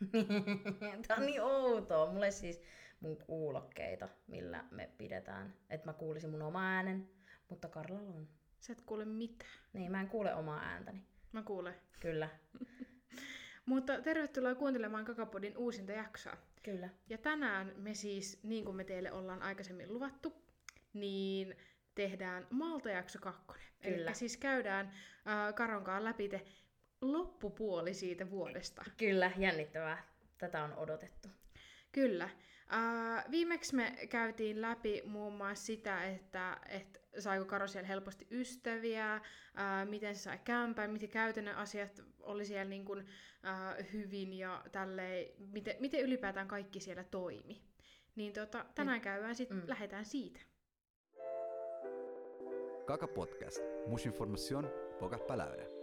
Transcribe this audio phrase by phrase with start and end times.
[1.08, 2.12] Tää on niin outoa.
[2.12, 2.62] Mulle siis
[3.00, 7.08] mun kuulokkeita, millä me pidetään, että mä kuulisin mun oma äänen,
[7.48, 8.28] mutta Karlalla on.
[8.60, 9.50] Sä et kuule mitään.
[9.72, 11.02] Niin, mä en kuule omaa ääntäni.
[11.32, 11.74] Mä kuulen.
[12.00, 12.28] Kyllä,
[13.66, 16.36] Mutta tervetuloa kuuntelemaan Kakapodin uusinta jaksoa.
[16.62, 16.88] kyllä.
[17.08, 20.34] Ja tänään me siis, niin kuin me teille ollaan aikaisemmin luvattu,
[20.92, 21.56] niin
[21.94, 23.66] tehdään Malta-jakso kakkonen.
[23.82, 23.96] Kyllä.
[24.10, 26.44] Eli siis käydään äh, Karonkaan läpi te
[27.00, 28.84] loppupuoli siitä vuodesta.
[28.96, 30.06] Kyllä, jännittävää.
[30.38, 31.28] Tätä on odotettu.
[31.92, 32.28] Kyllä.
[32.74, 39.14] Äh, viimeksi me käytiin läpi muun muassa sitä, että, että saiko Karo siellä helposti ystäviä,
[39.14, 39.22] äh,
[39.88, 43.06] miten se sai kämpää, miten käytännön asiat oli siellä niin kuin,
[43.46, 47.62] äh, hyvin ja tälleen, miten, miten ylipäätään kaikki siellä toimi.
[48.16, 49.62] Niin tota, tänään käydään sitten, Mm.
[49.62, 49.68] mm.
[49.68, 50.40] lähdetään siitä.
[52.86, 53.58] Kaka Podcast.
[53.86, 55.75] Mucha información, pocas palabras.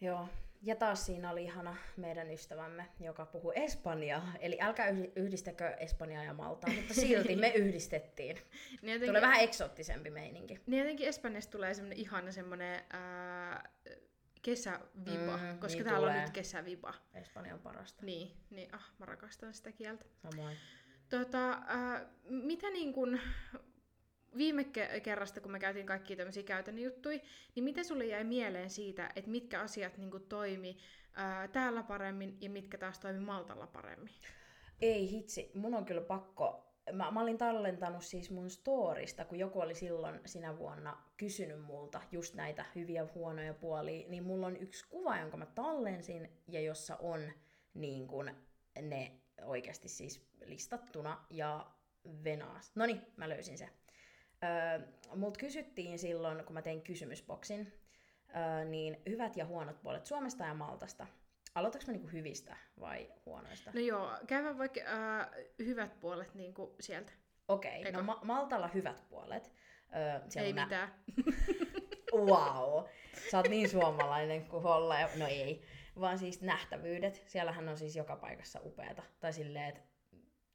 [0.00, 0.28] Joo.
[0.62, 4.32] Ja taas siinä oli ihana meidän ystävämme, joka puhuu espanjaa.
[4.40, 8.36] Eli älkää yhdi- yhdistäkö Espanjaa ja Maltaa, mutta silti me yhdistettiin.
[8.36, 10.60] Niin jotenkin, Tulee vähän eksoottisempi meininki.
[10.66, 13.70] niin jotenkin Espanjasta tulee semmoinen ihana semmoinen ää,
[14.42, 16.16] kesäviba, Mm, mm, koska niin täällä tulee.
[16.16, 16.94] on nyt kesäviba.
[17.14, 18.04] Espanja on parasta.
[18.06, 20.04] Niin, niin ah, mä rakastan sitä kieltä.
[20.30, 20.56] Samoin.
[21.08, 23.20] Tota, äh, mitä niin kun,
[24.36, 27.18] viime ke- kerrasta, kun me käytiin kaikki tämmöisiä käytännön juttuja,
[27.54, 30.76] niin mitä sulle jäi mieleen siitä, että mitkä asiat niin kun, toimi
[31.18, 34.14] äh, täällä paremmin ja mitkä taas toimi Maltalla paremmin?
[34.80, 36.66] Ei hitsi, mun on kyllä pakko.
[36.92, 42.00] Mä, mä olin tallentanut siis mun storista, kun joku oli silloin sinä vuonna kysynyt multa
[42.12, 46.96] just näitä hyviä huonoja puolia, niin mulla on yksi kuva, jonka mä tallensin ja jossa
[46.96, 47.32] on
[47.74, 48.30] niin kun
[48.82, 49.12] ne
[49.44, 51.66] oikeasti siis listattuna ja
[52.24, 52.72] venaas.
[52.74, 53.68] No niin, mä löysin se.
[54.44, 54.80] Öö,
[55.16, 57.72] mut kysyttiin silloin, kun mä tein kysymysboksin,
[58.36, 61.06] öö, niin hyvät ja huonot puolet Suomesta ja Maltasta.
[61.54, 63.70] Aloitaks mä niinku hyvistä vai huonoista?
[63.74, 67.12] No joo, käydään vaikka äh, hyvät puolet niin kuin sieltä.
[67.48, 67.98] Okei, Eka.
[67.98, 69.52] no Ma- Maltalla hyvät puolet.
[69.96, 70.94] Öö, Ei nä- mitään.
[72.14, 72.84] Wow!
[73.30, 74.94] Sä oot niin suomalainen kuin olla.
[75.18, 75.62] No ei.
[76.00, 77.22] Vaan siis nähtävyydet.
[77.26, 79.02] Siellähän on siis joka paikassa upeata.
[79.20, 79.80] Tai silleen, että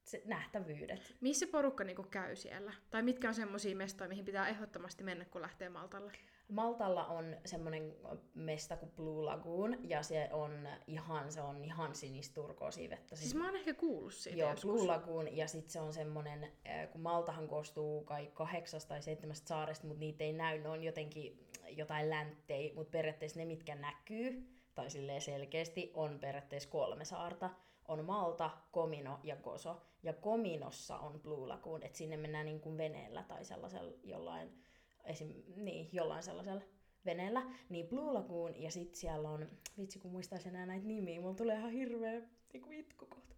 [0.05, 1.15] se nähtävyydet.
[1.21, 2.73] Missä porukka niin kuin, käy siellä?
[2.89, 6.11] Tai mitkä on semmoisia mestoja, mihin pitää ehdottomasti mennä, kun lähtee Maltalle?
[6.47, 7.95] Maltalla on semmonen
[8.33, 13.15] mesta kuin Blue Lagoon, ja se on ihan, se on ihan sinisturkoosia vettä.
[13.15, 14.71] Siis mä oon ehkä kuullut siitä Joo, joskus.
[14.71, 19.47] Blue Lagoon, ja sitten se on semmonen, äh, kun Maltahan koostuu kai kahdeksasta tai seitsemästä
[19.47, 21.39] saaresta, mutta niitä ei näy, ne on jotenkin
[21.69, 27.49] jotain länttei, mutta periaatteessa ne, mitkä näkyy, tai silleen selkeästi, on periaatteessa kolme saarta.
[27.87, 29.81] On Malta, Komino ja Gozo.
[30.03, 34.63] Ja Kominossa on Blue Lagoon, että sinne mennään niin kuin veneellä tai sellaisella jollain,
[35.03, 36.61] esim, niin, jollain sellaisella
[37.05, 37.43] veneellä.
[37.69, 41.57] Niin Blue Lagoon ja sitten siellä on, vitsi kun muistaisin enää näitä nimiä, mulla tulee
[41.57, 42.21] ihan hirveä
[42.53, 43.35] niin itku kohta.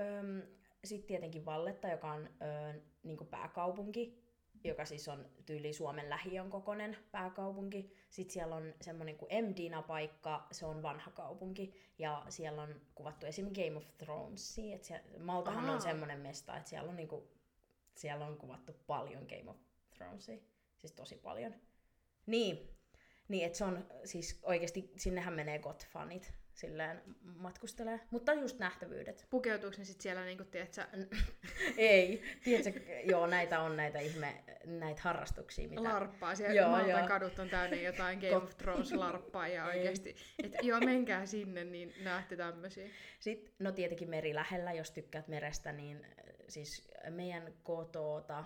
[0.00, 0.42] Öm,
[0.84, 4.25] sitten tietenkin Valletta, joka on ö, niin pääkaupunki,
[4.66, 7.92] joka siis on tyyli Suomen lähiön kokoinen pääkaupunki.
[8.08, 13.46] Sitten siellä on semmoinen kuin Mdina-paikka, se on vanha kaupunki, ja siellä on kuvattu esim.
[13.46, 14.58] Game of Thrones.
[14.74, 15.74] Et siellä, Maltahan Aa.
[15.74, 17.28] on semmoinen mesta, että siellä on, niinku,
[17.94, 19.56] siellä on kuvattu paljon Game of
[19.94, 20.38] Thronesia,
[20.78, 21.54] siis tosi paljon.
[22.26, 22.70] Niin,
[23.28, 29.26] niin että se on siis oikeasti, sinnehän menee GOT-fanit silleen matkustelee, mutta just nähtävyydet.
[29.30, 30.86] Pukeutuuko ne sit siellä, niin kuin, tiedätkö,
[31.76, 35.82] Ei, tiedätkö, joo, näitä on näitä ihme, näitä harrastuksia, mitä...
[35.82, 36.34] larppaa.
[36.34, 37.08] Siellä Joo, Maltan joo.
[37.08, 39.78] kadut on täynnä jotain Game of Thrones larppaa ja Ei.
[39.78, 40.16] oikeesti.
[40.44, 42.88] Että joo, menkää sinne, niin näette tämmösiä.
[43.20, 46.06] Sitten, no tietenkin meri lähellä, jos tykkäät merestä, niin
[46.48, 48.44] siis meidän kotota,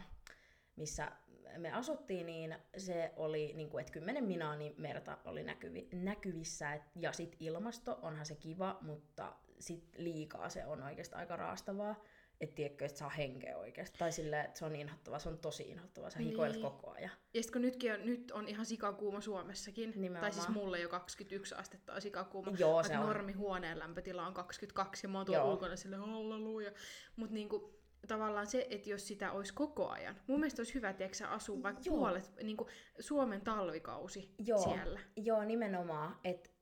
[0.77, 1.13] missä
[1.59, 6.75] me asuttiin, niin se oli, niin kuin, että 10 minaa niin merta oli näkyvi, näkyvissä.
[6.75, 11.95] Et, ja sitten ilmasto, onhan se kiva, mutta sit liikaa se on oikeastaan aika raastavaa.
[12.41, 13.99] Että tiedätkö, että saa henkeä oikeasti.
[13.99, 16.63] Tai silleen, että se on inhottavaa, se on tosi inhottavaa, sä hikoilet Niin.
[16.63, 17.11] koko ajan.
[17.35, 20.21] Ja sitten kun nytkin on, nyt on ihan sikakuuma Suomessakin, Nimenomaan.
[20.21, 23.07] tai siis mulle jo 21 astetta on sikakuuma, Joo, se vaikka on.
[23.07, 26.73] normi huoneen lämpötila on 22 ja mä oon tuolla ulkona sille halleluja.
[27.17, 27.80] Mutta niinku,
[28.15, 31.83] tavallaan se, että jos sitä olisi koko ajan, mun mielestä olisi hyvä, tiedätkö, asua vaikka
[31.85, 31.97] Joo.
[31.97, 32.67] puolet, niinku
[33.01, 35.01] Suomen talvikausi Joo, siellä.
[35.17, 36.17] joo nimenomaan.
[36.25, 36.57] Et,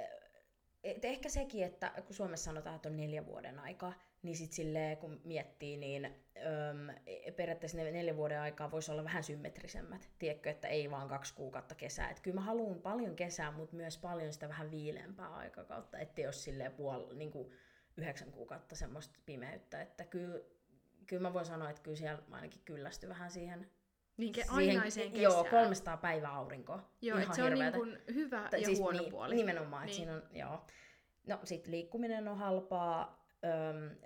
[0.85, 3.93] et ehkä sekin, että kun Suomessa sanotaan, että on neljä vuoden aikaa,
[4.23, 6.89] niin sit silleen, kun miettii, niin öm,
[7.37, 10.09] periaatteessa ne neljä vuoden aikaa voisi olla vähän symmetrisemmät.
[10.19, 12.11] Tiedätkö, että ei vaan kaksi kuukautta kesää.
[12.11, 16.33] Et kyllä mä haluan paljon kesää, mutta myös paljon sitä vähän viileämpää aikakautta, ettei ole
[16.33, 17.53] silleen puol, niin kuin
[17.97, 19.83] yhdeksän kuukautta semmoista pimeyttä.
[19.83, 20.41] Että kyllä,
[21.09, 23.71] kyllä mä voin sanoa, että kyllä siellä ainakin kyllästy vähän siihen
[24.17, 25.23] Niinkin ainaiseen kesään.
[25.23, 26.91] Joo, 300 päivää aurinkoa.
[27.03, 29.35] Joo, Ihan se on niin kuin hyvä ja siis huono niin, puoli.
[29.35, 29.97] Nimenomaan, että Niin.
[29.97, 30.67] siinä on, joo.
[31.27, 33.97] No sit liikkuminen on halpaa, öm,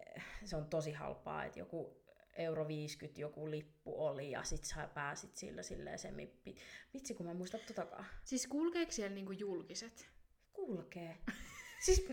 [0.44, 2.02] se on tosi halpaa, että joku
[2.36, 6.54] euro 50 joku lippu oli ja sit sä pääsit sillä silleen semippi.
[6.94, 8.06] Vitsi kun mä en muista totakaan.
[8.24, 10.08] Siis kulkeeko siellä niinku julkiset?
[10.52, 11.18] Kulkee.
[11.84, 12.08] Siis...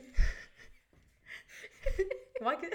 [2.43, 2.67] Vaikka...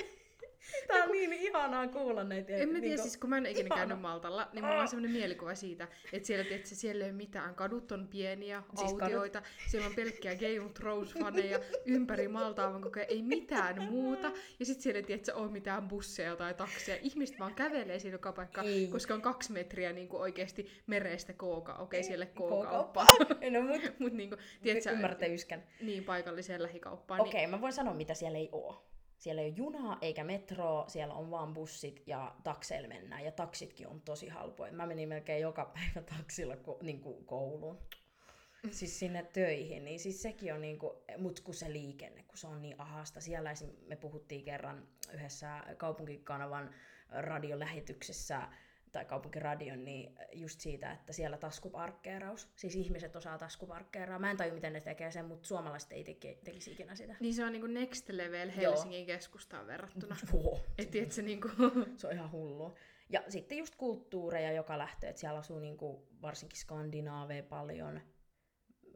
[0.89, 2.53] Tää on niin ihanaa kuulla näitä.
[2.57, 3.77] En mä tiedä, niinku- siis kun mä en ikinä ihana.
[3.77, 7.55] käynyt Maltalla, niin mulla on sellainen mielikuva siitä, että siellä, tiedätkö, siellä ei ole mitään.
[7.55, 12.83] Kadut on pieniä, Siis kadut- autioita, siellä on pelkkiä Game of Thrones-faneja ympäri Maltaa, vaan
[12.83, 14.33] koko ajan ei mitään muuta.
[14.61, 16.99] Ja sitten siellä ei tiedätkö, ole mitään busseja tai takseja.
[17.03, 18.89] Ihmiset vaan kävelee siinä joka paikka, Ei.
[18.89, 21.75] koska on kaksi metriä niin kuin oikeasti merestä kooka.
[21.75, 22.49] Okei, siellä K-kauppa.
[22.49, 23.07] kookauppa.
[23.51, 24.91] No mut Mutta niin kuin, tiedätkö,
[25.81, 27.21] niin paikalliseen lähikauppaan.
[27.21, 28.94] Okei, okay, mä voin sanoa, mitä siellä ei oo.
[29.25, 33.25] Siellä ei ole junaa eikä metroa, siellä on vaan bussit ja takseilla mennään.
[33.25, 34.73] Ja taksitkin on tosi halpoja.
[34.73, 37.79] Mä menin melkein joka päivä taksilla ko- niin kuin kouluun.
[38.71, 42.63] Siis sinne töihin, niin siis sekin on niinku, mut kun se liikenne, kun se on
[42.63, 43.21] niin ahasta.
[43.21, 43.71] Siellä esim.
[43.87, 46.75] me puhuttiin kerran yhdessä kaupunkikanavan
[47.09, 48.43] radiolähetyksessä,
[48.95, 54.19] tai kaupunkiradion, niin just siitä, että siellä taskuparkkeeraus, siis ihmiset osaa taskuparkkeeraa.
[54.19, 57.17] Mä en tajua, miten ne tekee sen, mutta suomalaiset ei teke, tekisi ikinä sitä.
[57.21, 60.17] Niin se on niin kuin next level Helsingin keskustaan verrattuna.
[60.33, 61.53] Joo, Et tiedätkö, niin kuin,
[61.99, 62.75] se on ihan hullu.
[63.09, 68.01] Ja sitten just kulttuureja joka lähtee, että siellä asuu niinku varsinkin skandinaaveja paljon,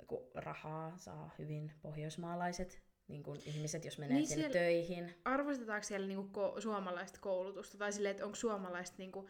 [0.06, 5.14] kun rahaa saa hyvin pohjoismaalaiset niin kuin ihmiset, jos menee Niin niin sinne töihin.
[5.24, 7.78] arvostetaanko siellä niinku ko- suomalaista koulutusta?
[7.78, 9.28] Tai silleen, että onko suomalaiset niinku,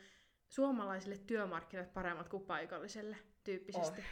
[0.48, 4.02] suomalaisille työmarkkinat paremmat kuin paikalliselle tyyppisesti?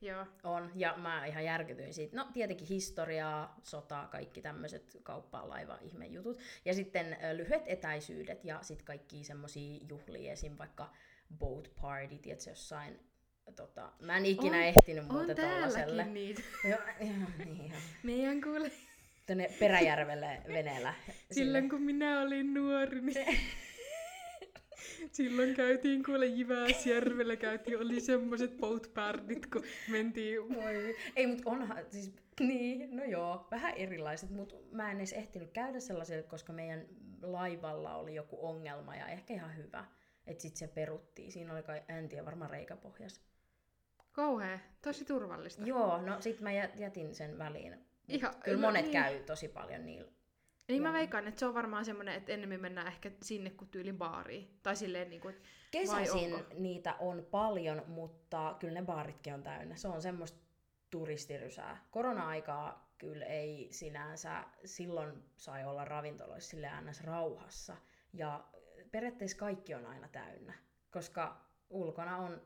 [0.00, 0.26] Joo.
[0.42, 2.16] On, ja mä ihan järkytyin siitä.
[2.16, 6.38] No tietenkin historiaa, sotaa, kaikki tämmöiset kauppaa, laiva, ihmejutut.
[6.64, 10.58] Ja sitten lyhyet etäisyydet ja sitten kaikki semmosia juhlia, esim.
[10.58, 10.90] vaikka
[11.38, 13.00] boat party, tiedätkö, jossain
[13.56, 16.04] Tota, mä en ikinä On- ehtinyt On muuten tollaselle.
[16.04, 16.42] niitä.
[16.70, 17.72] Joo, ihan, niin.
[18.02, 18.70] Meidän kuule,
[19.26, 20.94] Tänne Peräjärvelle veneellä.
[21.32, 23.38] silloin kun minä olin nuori, niin
[25.12, 30.96] silloin käytiin kuule Jyväsjärvellä, käytiin, oli semmoset boatpardit, kun mentiin Voi.
[31.16, 35.80] Ei, mutta onhan, siis, niin, no joo, vähän erilaiset, mutta mä en edes ehtinyt käydä
[35.80, 36.86] sellaiselle, koska meidän
[37.22, 39.84] laivalla oli joku ongelma ja ehkä ihan hyvä,
[40.26, 41.32] että sitten se peruttiin.
[41.32, 43.20] Siinä oli kai, en tiedä, varmaan reikäpohjas.
[44.12, 45.62] kauhea, tosi turvallista.
[45.64, 47.74] Joo, no sit mä jät- jätin sen väliin.
[48.08, 48.92] Ihan- Kyllä no monet niin.
[48.92, 50.12] käy tosi paljon niillä.
[50.68, 53.98] Niin mä veikkaan, että se on varmaan semmoinen, että ennemmin mennään ehkä sinne kuin tyylin
[53.98, 54.58] baariin.
[54.62, 55.36] Tai silleen niin kuin,
[55.70, 59.76] Kesäisin niitä on paljon, mutta kyllä ne baaritkin on täynnä.
[59.76, 60.38] Se on semmoista
[60.90, 61.86] turistirysää.
[61.90, 67.04] Korona-aikaa kyllä ei sinänsä, silloin sai olla ravintoloissa sille ns.
[67.04, 67.76] rauhassa.
[68.12, 68.44] Ja
[68.90, 70.54] periaatteessa kaikki on aina täynnä,
[70.90, 72.42] koska ulkona on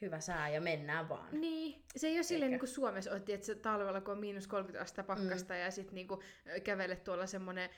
[0.00, 1.40] hyvä sää ja mennään vaan.
[1.40, 4.82] Niin, se ei ole silleen niin kuin Suomessa on, että talvella kun on miinus 30
[4.82, 5.60] astetta pakkasta mm.
[5.60, 6.20] ja sitten niin kuin
[6.64, 7.70] kävelet tuolla semmoinen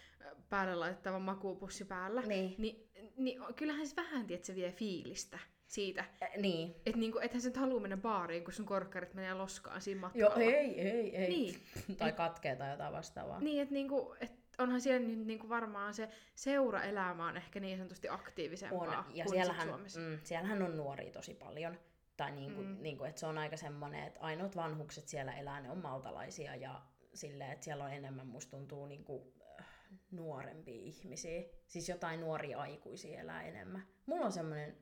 [0.48, 2.20] päälle laitettava makuupussi päällä.
[2.20, 2.54] Niin.
[2.58, 6.04] Niin, niin kyllähän se vähän, tiedät, se vie fiilistä siitä.
[6.22, 6.74] Äh, niin.
[6.86, 10.30] Että niinku, ethän sä nyt halua mennä baariin, kun sun korkkarit menee loskaan siinä Joo,
[10.30, 10.52] matkalla.
[10.52, 11.28] ei, ei, ei.
[11.28, 11.54] Niin.
[11.98, 13.40] tai katkee tai jotain vastaavaa.
[13.40, 18.08] Niin, että niinku, et onhan siellä nyt niinku varmaan se seuraelämä on ehkä niin sanotusti
[18.08, 19.16] aktiivisempaa on.
[19.16, 20.00] Ja kuin siellähän, Suomessa.
[20.00, 21.78] mm, siellähän on nuoria tosi paljon.
[22.18, 22.68] Tai niinku, Mm.
[22.68, 22.82] mm.
[22.82, 26.82] niinku, että se on aika semmoinen, että ainoat vanhukset siellä elää, ne on maltalaisia ja
[27.14, 29.66] silleen, että siellä on enemmän, musta tuntuu, niinku, äh,
[30.10, 31.42] nuorempia ihmisiä.
[31.66, 33.86] Siis jotain nuoria aikuisia elää enemmän.
[34.06, 34.76] Mulla on semmoinen,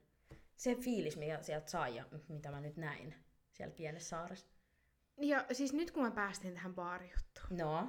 [0.56, 3.14] se fiilis, mikä sieltä sai ja mitä mä nyt näin
[3.52, 4.46] siellä pienessä saaressa.
[5.20, 7.88] Ja siis nyt kun mä päästiin tähän baarijuttuun, No,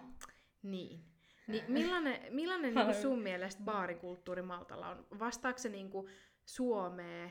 [0.64, 1.06] niin,
[1.48, 5.08] niin millainen, millainen niinku sun mielestä baarikulttuuri Maltalla on?
[5.20, 6.10] Vastaako se niinku
[6.46, 7.30] Suomea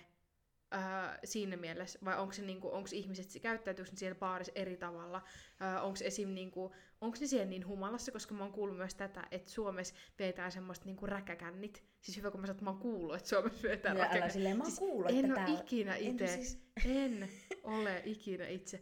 [0.75, 0.80] öö,
[1.25, 5.23] siinä mielessä, vai onko se niinku, onks ihmiset, käyttäytyykö ne siellä baarissa eri tavalla?
[5.62, 6.35] Öö, onko esim.
[6.35, 10.50] Niinku, onko ne siellä niin humalassa, koska mä oon kuullut myös tätä, että Suomessa vetää
[10.50, 11.85] semmoista niinku räkäkännit.
[12.00, 14.32] Siis hyvä, kun mä sanon, että mä oon kuullut, että Suomessa vetää räkäkännit.
[14.32, 15.61] silleen, mä oon Siis kuullut, en että ole täällä...
[15.61, 17.28] ikinä En itse, siis- en
[17.62, 18.80] ole ikinä itse.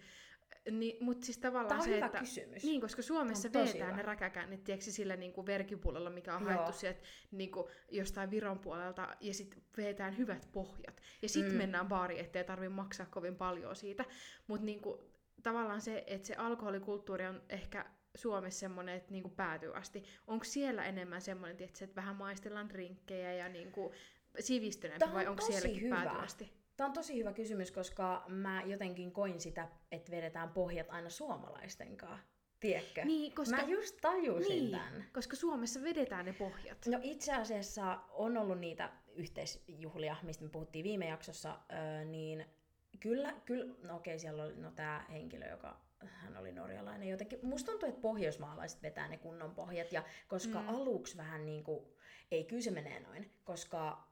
[0.70, 2.18] Ni, mutta siis tavallaan Tää on se, hyvä että...
[2.18, 2.64] kysymys.
[2.64, 6.52] Niin, koska Suomessa vetää ne räkäkännit, tiedätkö, sillä niinku verkkipuolella, mikä on Joo.
[6.52, 11.00] haettu sieltä niinku, jostain Viron puolelta, ja sitten vetään hyvät pohjat.
[11.22, 11.58] Ja sitten Mm.
[11.58, 14.04] mennään baariin, ettei tarvi maksaa kovin paljon siitä.
[14.46, 15.10] Mutta niinku,
[15.42, 20.02] tavallaan se, että se alkoholikulttuuri on ehkä Suomessa semmoinen, että niinku päätyy asti.
[20.26, 23.92] Onko siellä enemmän semmoinen, että vähän maistellaan drinkkejä ja niinku
[24.40, 25.94] sivistyneempi, vai onko sielläkin hyvä.
[25.96, 26.63] päätyy asti?
[26.76, 31.96] Tämä on tosi hyvä kysymys, koska mä jotenkin koin sitä, että vedetään pohjat aina suomalaisten
[31.96, 32.26] kanssa.
[32.60, 33.04] Tiedätkö?
[33.04, 35.04] Niin, koska, Mä just tajusin niin, tämän.
[35.12, 36.86] koska Suomessa vedetään ne pohjat.
[36.86, 41.58] No itse asiassa on ollut niitä yhteisjuhlia, mistä me puhuttiin viime jaksossa,
[42.04, 42.44] niin
[43.00, 47.38] kyllä, kyllä no okei, siellä oli no, tämä henkilö, joka hän oli norjalainen jotenkin.
[47.42, 50.68] Musta tuntuu, että pohjoismaalaiset vetää ne kunnon pohjat, ja koska mm.
[50.68, 51.84] aluksi vähän niin kuin,
[52.30, 54.08] ei kyllä se menee noin, koska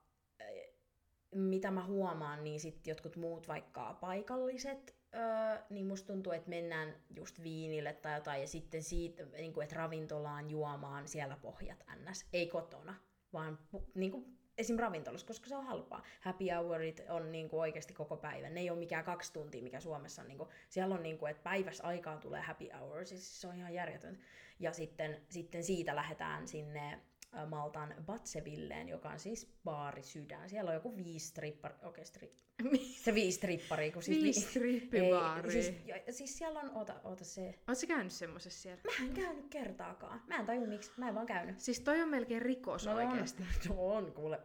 [1.34, 6.94] mitä mä huomaan, niin sitten jotkut muut vaikka paikalliset, öö, niin musta tuntuu, että mennään
[7.16, 12.26] just viinille tai jotain, ja sitten siitä, niin kuin, että ravintolaan juomaan siellä pohjat ns.
[12.32, 12.94] Ei kotona,
[13.32, 13.58] vaan
[13.94, 14.76] niin kuin, esim.
[14.76, 16.02] ravintolassa, koska se on halpaa.
[16.20, 18.54] Happy hourit on niin kuin oikeasti koko päivän.
[18.54, 20.28] Ne ei ole mikään kaksi tuntia, mikä Suomessa on.
[20.28, 23.56] Niin kuin, siellä on, niin kuin, että päivässä aikaa tulee happy hour, siis se on
[23.56, 24.22] ihan järjetöntä.
[24.60, 27.00] Ja sitten, sitten siitä lähdetään sinne
[27.46, 30.48] Maltan Batsevilleen, joka on siis baari sydän.
[30.48, 32.42] Siellä on joku viisi strippari, okei okay, stri...
[33.04, 34.22] se viisi strippari, kun siis...
[34.22, 35.52] Viisi strippibaaria.
[35.52, 35.74] Siis,
[36.10, 37.58] siis siellä on, oota, oota se...
[37.68, 38.82] Oletko käynyt semmosessa siellä?
[38.84, 40.22] Mä en käynyt kertaakaan.
[40.26, 41.60] Mä en tajua miksi, mä en vaan käynyt.
[41.60, 43.42] Siis toi on melkein rikos no, oikeesti.
[43.70, 44.40] On, on kuule.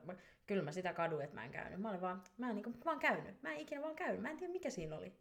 [0.47, 1.79] Kyllä mä sitä kaduin, että mä en käynyt.
[1.79, 3.41] Mä olin vaan, mä en, niin kuin, mä en käynyt.
[3.41, 4.21] Mä en ikinä vaan käynyt.
[4.21, 5.13] Mä en tiedä mikä siinä oli.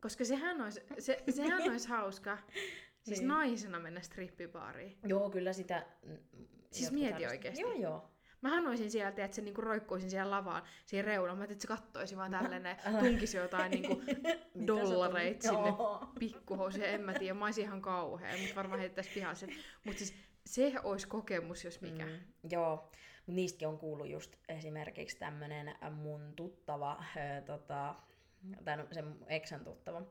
[0.00, 2.38] Koska sehän olisi, se, sehän olisi hauska.
[3.02, 3.28] Siis niin.
[3.28, 4.98] naisena mennä strippibaariin.
[5.04, 5.86] Joo, kyllä sitä
[6.78, 7.62] Siis mieti oikeesti.
[7.62, 8.10] Joo, joo.
[8.40, 11.38] Mä haluaisin sieltä, että se niinku roikkuisin siellä lavaan, siihen reunaan.
[11.38, 14.02] Mä että se kattoisi vaan tällainen, tunkisi jotain niinku
[14.66, 15.72] dollareita sinne
[16.18, 16.84] pikkuhousuun.
[16.84, 19.50] En mä tiedä, mä olisin ihan kauhea, mutta varmaan heittäisi sen.
[19.84, 20.14] Mutta siis
[20.46, 22.06] se olisi kokemus, jos mikä.
[22.06, 22.90] Mm, joo,
[23.26, 27.94] niistäkin on kuullut just esimerkiksi tämmönen mun tuttava, äh, tota,
[28.64, 30.02] tai no, sen eksän tuttava,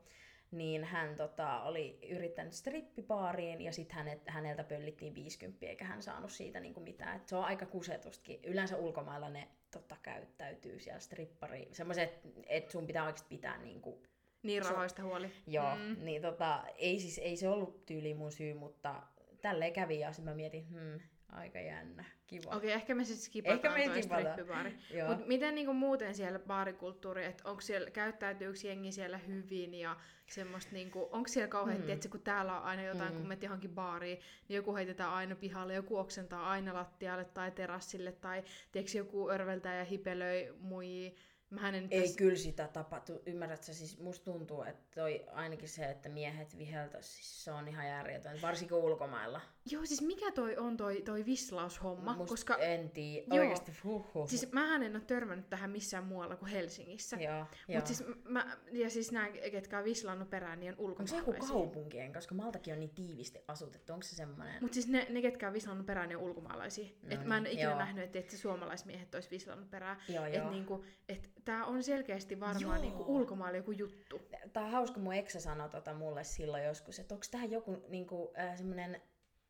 [0.50, 6.30] niin hän tota, oli yrittänyt strippipaariin ja sitten hänet, häneltä pöllittiin 50 eikä hän saanut
[6.30, 7.16] siitä niinku mitään.
[7.16, 8.40] Et se on aika kusetustakin.
[8.44, 11.68] Yleensä ulkomailla ne tota, käyttäytyy siellä strippari.
[11.72, 14.02] Semmoiset, että sun pitää oikeasti pitää niinku,
[14.42, 15.32] niin rahoista huoli.
[15.46, 16.04] Joo, mm.
[16.04, 19.02] niin tota, ei, siis, ei se ollut tyyli mun syy, mutta
[19.42, 21.00] tälleen kävi ja sitten mä mietin, hmm,
[21.36, 22.50] aika jännä, kiva.
[22.50, 24.78] Okei, okay, ehkä me sitten skipataan ehkä me toi strippibaari.
[25.08, 30.72] Mutta miten niinku muuten siellä baarikulttuuri, että onko siellä, käyttäytyykö jengi siellä hyvin ja semmoista
[30.72, 31.88] niinku, onko siellä kauhean, mm.
[31.88, 33.18] että kun täällä on aina jotain, mm.
[33.18, 38.12] kun menet johonkin baariin, niin joku heitetään aina pihalle, joku oksentaa aina lattialle tai terassille
[38.12, 41.10] tai tiedätkö, joku örveltää ja hipelöi muijia
[41.50, 42.16] Mä en Ei täs...
[42.16, 43.22] kyllä sitä tapahtu.
[43.26, 47.86] Ymmärrätkö, siis musta tuntuu, että toi ainakin se, että miehet viheltä, siis se on ihan
[47.86, 49.40] järjetön, varsinkin ulkomailla.
[49.70, 52.16] Joo, siis mikä toi on toi, toi vislaushomma?
[52.16, 52.56] Musta koska...
[52.56, 54.28] en tiedä, oikeesti huhhuh.
[54.28, 57.16] Siis mähän en ole törmännyt tähän missään muualla kuin Helsingissä.
[57.16, 61.18] Joo, Mut siis mä, ja siis nämä, ketkä on vislannut perään, niin on ulkomaalaisia.
[61.18, 64.62] Onko se joku kaupunkien, koska Maltakin on niin tiivisti asutettu, onko se semmoinen?
[64.62, 66.88] Mut siis ne, ne ketkä on vislannut perään, niin on ulkomaalaisia.
[67.02, 67.78] No, et mä en niin, ikinä joo.
[67.78, 69.96] nähnyt, että, että suomalaismiehet olisi vislannut perään.
[70.08, 70.44] Joo, joo.
[70.44, 74.20] Et niinku, et tämä on selkeästi varmaan niinku ulkomailla joku juttu.
[74.52, 78.32] Tämä on hauska, mun eksä sanoi tota mulle silloin joskus, että onko tämä joku niinku,
[78.38, 79.00] äh, semmoinen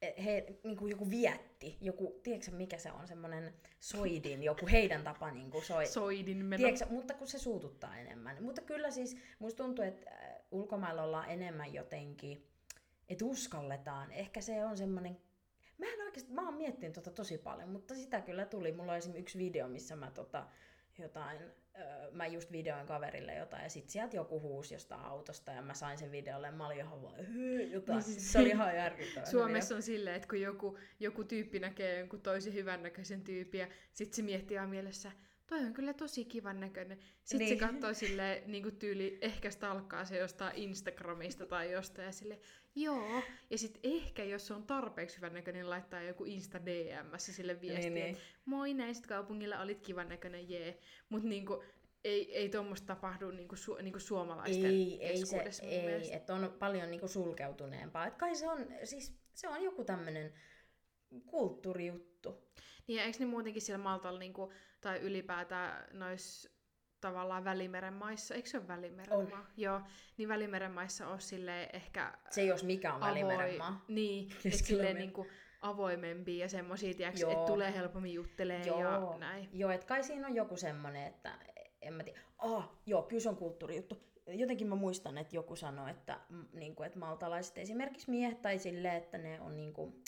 [0.03, 5.31] he, niin kuin joku vietti, joku, tiedätkö mikä se on, semmoinen soidin, joku heidän tapa
[5.31, 5.87] niin kuin soi.
[5.87, 6.63] Soidin meno.
[6.63, 8.43] Tiedätkö, mutta kun se suututtaa enemmän.
[8.43, 10.11] Mutta kyllä siis, musta tuntuu, että
[10.51, 12.47] ulkomailla ollaan enemmän jotenkin,
[13.09, 14.13] että uskalletaan.
[14.13, 15.19] Ehkä se on semmoinen
[15.79, 18.73] Mä en oikeasti, mä oon miettinyt tota tosi paljon, mutta sitä kyllä tuli.
[18.73, 20.47] Mulla oli esimerkiksi yksi video, missä mä tota,
[20.99, 21.41] jotain,
[21.79, 25.75] öö, mä just videoin kaverille jotain ja sit sieltä joku huusi jostain autosta ja mä
[25.75, 27.19] sain sen videolle ja mä olin ihan vaan
[27.71, 27.97] jotain.
[27.97, 29.31] Niin siis, se oli ihan järkyttävää.
[29.31, 34.13] Suomessa on silleen, että kun joku, joku tyyppi näkee jonkun toisen hyvännäköisen tyypin ja sit
[34.13, 35.13] se miettii mielessä,
[35.47, 36.99] toi on kyllä tosi kivan näköinen.
[37.25, 37.59] Sitten niin.
[37.59, 42.41] se katsoo sille niin kuin tyyli, ehkä stalkkaa se jostain Instagramista tai jostain ja sille,
[42.75, 43.23] joo.
[43.51, 47.61] Ja sitten ehkä jos se on tarpeeksi hyvän näköinen, niin laittaa joku Insta DM sille
[47.61, 48.17] viestiä, niin, niin.
[48.45, 50.79] moi näin sit kaupungilla olit kivan näköinen, jee.
[51.09, 51.65] Mutta niinku,
[52.05, 56.91] ei, ei tuommoista tapahdu niinku, su, niinku suomalaisten ei, ei se, ei, että on paljon
[56.91, 58.07] niinku sulkeutuneempaa.
[58.07, 60.33] Et kai se on, siis se on joku tämmöinen
[61.27, 62.47] kulttuurijuttu.
[62.87, 64.53] Niin ja eikö ne muutenkin siellä Maltalla niinku,
[64.87, 66.57] tai ylipäätään nois
[67.01, 69.31] tavallaan Välimeren maissa, eikö se ole Välimeren on.
[69.31, 69.47] maa?
[69.57, 69.81] Joo,
[70.17, 72.19] niin Välimeren maissa on sille ehkä...
[72.31, 73.85] Se jos mikä on Välimeren maa.
[73.89, 75.27] Niin, että silleen niinku
[75.63, 78.81] avoimempi ja semmosia, että tulee helpommin juttelee joo.
[78.81, 79.49] ja näin.
[79.53, 81.39] Joo, että kai siinä on joku semmonen, että
[81.83, 82.21] en mä tiedä.
[82.39, 84.03] Ah, joo, kyllä se on kulttuurijuttu.
[84.27, 86.21] Jotenkin mä muistan, että joku sanoi, että,
[86.53, 90.03] niin kuin, että maltalaiset esimerkiksi miehet tai sille, että ne on niin kuin,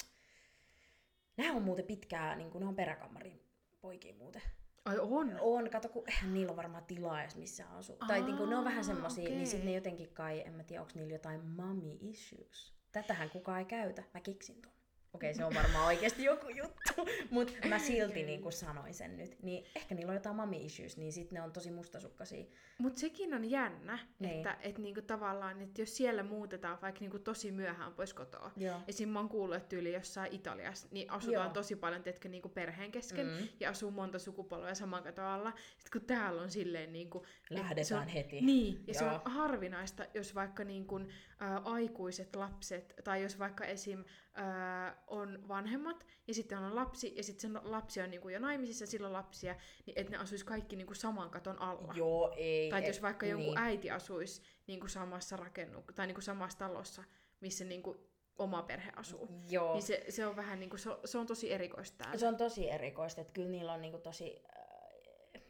[1.37, 3.41] Nämä on muuten pitkää, niin kuin, ne on peräkammarin
[3.81, 4.41] poikia muuten.
[4.85, 5.37] Ai on?
[5.41, 7.97] On, kato, kun eihän niillä on varmaan tilaa edes missä asuu.
[7.99, 9.35] Aa, tai niin kuin, ne on vähän semmosia, okay.
[9.35, 12.73] niin sitten ne jotenkin kai, en mä tiedä, onko niillä jotain mommy issues.
[12.91, 14.78] Tätähän kukaan ei käytä, mä keksin ton.
[15.13, 16.93] Okei, se on varmaan oikeasti joku juttu,
[17.31, 19.43] mutta mä silti niin kuin sanoin sen nyt.
[19.43, 22.45] Niin ehkä niillä on jotain mommy issues, niin sitten ne on tosi mustasukkaisia.
[22.77, 24.35] Mutta sekin on jännä, Niin.
[24.35, 28.79] että et niinku tavallaan, että jos siellä muutetaan vaikka niinku tosi myöhään pois kotoa, Joo.
[28.87, 29.09] Esim.
[29.09, 31.53] mä oon kuullut, että tyyli jossain Italiassa, niin asutaan Joo.
[31.53, 33.47] tosi paljon, teetkö, niinku perheen kesken, Mm.
[33.59, 35.53] ja asuu monta sukupolvea saman katon alla.
[35.77, 37.23] Sitten kun täällä on silleen niinku...
[37.51, 38.41] et Lähdetään se on, heti.
[38.41, 39.13] Niin, ja se Joo.
[39.13, 40.99] on harvinaista, jos vaikka niinku,
[41.41, 44.03] ä, aikuiset lapset, tai jos vaikka esim.
[44.37, 48.85] Ä, on vanhemmat, ja sitten on lapsi, ja sitten se lapsi on niinku jo naimisissa,
[48.85, 49.55] sillä on lapsia,
[49.85, 51.93] niin että ne asuisi kaikki niinku saman katon alla.
[51.95, 52.69] Joo, ei.
[52.69, 53.57] Tai et- jos vaikka jonkun niin.
[53.57, 57.03] äiti asuisi niin kuin samassa rakennu tai niin kuin samassa talossa,
[57.41, 57.97] missä niin kuin
[58.37, 59.27] oma perhe asuu.
[59.49, 59.73] Joo.
[59.73, 62.17] Niin se, se on vähän niin kuin, se, on, se on tosi erikoista täällä.
[62.17, 64.43] Se on tosi erikoista, että kyllä niillä on niinku tosi...
[64.57, 65.41] Äh,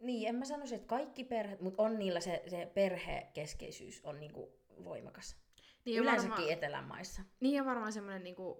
[0.00, 4.52] niin, en mä sanoisi, että kaikki perheet, mutta on niillä se, se perhekeskeisyys on niinku
[4.84, 5.36] voimakas.
[5.88, 7.22] Niin ja Yleensäkin varmaan, etelämaissa.
[7.40, 8.58] niin ja varmaan semmoinen niin kuin,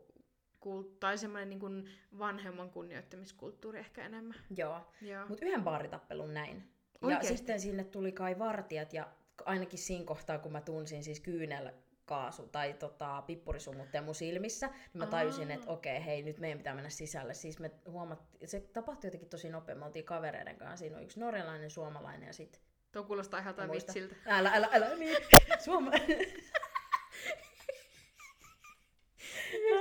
[0.60, 4.36] kult, tai semmoinen niin kuin vanhemman kunnioittamiskulttuuri ehkä enemmän.
[4.56, 4.92] Joo.
[5.02, 5.26] Joo.
[5.28, 6.56] Mutta yhden baaritappelun näin.
[6.56, 7.36] Ja Oikeesti?
[7.36, 9.08] sitten sinne tuli kai vartijat ja
[9.44, 11.70] ainakin siinä kohtaa, kun mä tunsin siis kyynel
[12.04, 16.74] kaasu tai tota, pippurisumutteen mun silmissä, niin mä tajusin, että okei, hei, nyt meidän pitää
[16.74, 17.34] mennä sisälle.
[17.34, 19.74] Siis me huomattiin, se tapahtui jotenkin tosi nopea.
[19.74, 20.76] Me oltiin kavereiden kanssa.
[20.76, 22.60] Siinä on yksi norjalainen, suomalainen ja sitten...
[22.92, 24.14] Tuo kuulostaa ihan jotain vitsiltä.
[24.26, 25.16] Älä, älä, älä, niin.
[25.64, 26.18] Suomalainen.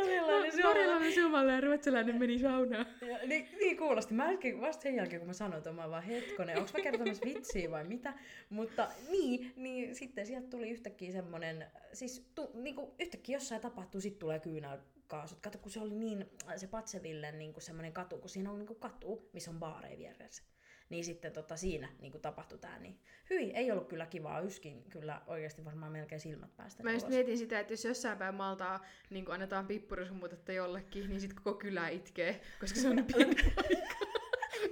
[0.07, 0.63] Norjalainen, suomalainen.
[0.63, 2.85] Norjalainen, suomalainen ja ruotsalainen meni saunaan.
[3.01, 4.13] Ja, niin, niin kuulosti.
[4.13, 7.25] Mä äsken, vasta sen jälkeen, kun mä sanoin, että mä vaan hetkonen, onko mä kertomassa
[7.25, 8.13] vitsiä vai mitä.
[8.49, 14.19] Mutta niin, niin sitten sieltä tuli yhtäkkiä semmonen, siis tu, niinku, yhtäkkiä jossain tapahtuu, sit
[14.19, 15.39] tulee kyynäkaasut.
[15.41, 19.29] Kato, kun se oli niin, se Patseville niin semmoinen katu, kun siinä on niin katu,
[19.33, 20.43] missä on baareja vieressä.
[20.89, 22.79] Niin sitten tota, siinä niin tapahtui tää.
[22.79, 22.99] Niin.
[23.29, 24.39] Hyi, ei ollut kyllä kivaa.
[24.39, 26.83] Yskin kyllä oikeasti varmaan melkein silmät päästä.
[26.83, 31.21] Mä just mietin sitä, että jos jossain päin maltaa niin kun annetaan pippurisumutetta jollekin, niin
[31.21, 33.05] sitten koko kylä itkee, koska se on niin.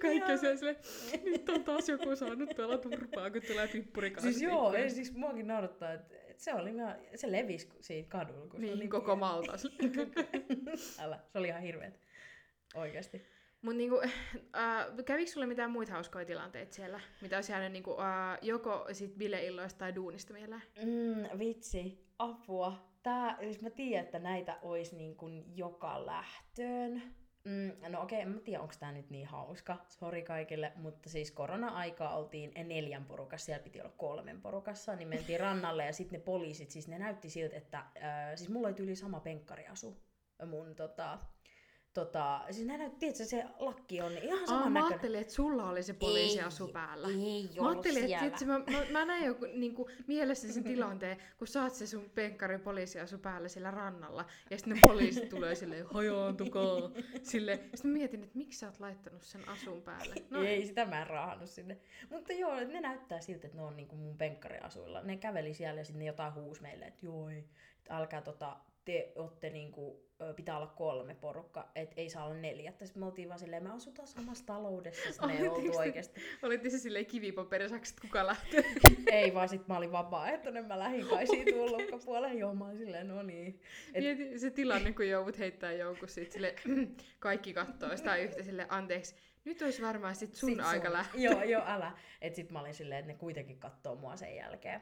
[0.02, 0.78] Kaikki on silleen,
[1.24, 4.28] nyt on taas joku saanut tuolla turpaa, kun tulee pippurikaasu.
[4.28, 6.72] Siis joo, ei, siis muakin naurattaa, että et se oli
[7.16, 8.48] se levisi siitä kadulla.
[8.48, 9.52] Kun se Niin, oli koko Malta.
[11.04, 12.00] Älä, se oli ihan hirveet.
[12.76, 13.26] Oikeesti.
[13.66, 14.02] Mutta niinku,
[14.58, 19.16] äh, kävikö sulle mitään muita hauskoja tilanteita siellä, mitä olisi jäänyt niinku, äh, joko sit
[19.18, 20.62] bileilloista tai duunista mieleen?
[20.84, 22.96] Mm, vitsi, apua.
[23.04, 27.02] Tää, siis mä tiedän, että näitä olisi niin kuin joka lähtöön.
[27.44, 29.78] Mm, no okei, en mä tiedä, onko tää nyt niin hauska.
[29.88, 35.40] Sori kaikille, mutta siis korona-aikaa oltiin neljän porukassa, siellä piti olla kolmen porukassa, niin mentiin
[35.40, 38.96] rannalle ja sitten ne poliisit, siis ne näytti siltä, että, äh, siis mulla oli yli
[38.96, 39.98] sama penkkariasu
[40.46, 41.20] mun tota,
[41.96, 44.92] tota, siis ne näytti, että se lakki on ihan Aa, saman mä näköinen.
[44.94, 47.08] ajattelin, että sulla oli se poliisiasu päällä.
[47.08, 51.48] Ei Mä ajattelin, että tiiätkö, mä, mä, mä näin joku niinku, mielessä sen tilanteen, kun
[51.48, 56.92] saat se sun penkkari poliisiasu päällä siellä rannalla, ja sitten ne poliisit tulee silleen, hajaantukaa.
[57.24, 57.56] Sille.
[57.56, 60.16] Sitten mä mietin, että miksi sä oot laittanut sen asun päälle.
[60.30, 61.78] No ei, sitä mä en raahannut sinne.
[62.10, 65.02] Mutta joo, ne näyttää siltä, että ne on niinku mun penkkariasuilla.
[65.02, 67.38] Ne käveli siellä ja sitten jotain huus meille, että joo, ei,
[67.78, 72.86] että älkää tota, te ootte niinku, pitää olla kolme porukka, että ei saa olla neljättä.
[72.86, 76.22] Sitten me oltiin vaan silleen, me asutaan samassa taloudessa, sitten me ei oltu oikeasti.
[76.44, 78.64] Olitte se silleen kivipaperisakset, että kuka lähtee.
[79.12, 83.08] ei vaan sit mä olin vapaaehtoinen, mä lähdin kai siitä ulkopuolelle, joo mä olin silleen,
[83.08, 83.62] no niin.
[83.94, 86.56] Et- Mieti se tilanne, kun joudut heittää jonkun sit sille,
[87.20, 91.22] kaikki kattoo sitä yhtä sille, anteeksi, nyt olisi varmaan sit sun Sit aika lähteä.
[91.22, 91.92] Joo, joo, älä.
[92.22, 94.82] Et sit mä olin silleen, että ne kuitenkin kattoo mua sen jälkeen.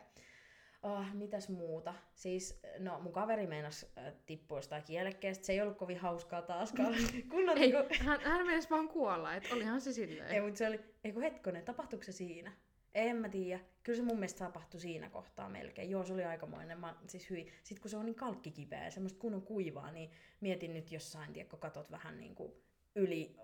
[0.84, 1.94] Oh, mitäs muuta?
[2.14, 5.46] Siis, no mun kaveri meinas äh, tippua jostain kielekkeestä.
[5.46, 6.96] Se ei ollut kovin hauskaa taaskaan.
[7.32, 7.96] Kunnon Ei, niinku...
[8.00, 10.32] hän, hän meinasi vaan kuolla, että olihan se silleen.
[10.32, 10.80] Ei, mutta se oli...
[11.04, 12.52] Ei kun hetkonen, tapahtuiko se siinä?
[12.96, 13.64] En mä tiedä.
[13.84, 15.90] Kyllä se mun mielestä tapahtui siinä kohtaa melkein.
[15.90, 16.80] Joo, se oli aikamoinen.
[16.80, 17.52] Mä, siis hyi.
[17.64, 21.58] Sitten kun se on niin kalkkikiveä ja semmoista kunnon kuivaa, niin mietin nyt jossain, tiedätkö,
[21.58, 22.54] katot vähän niin kuin
[22.96, 23.36] yli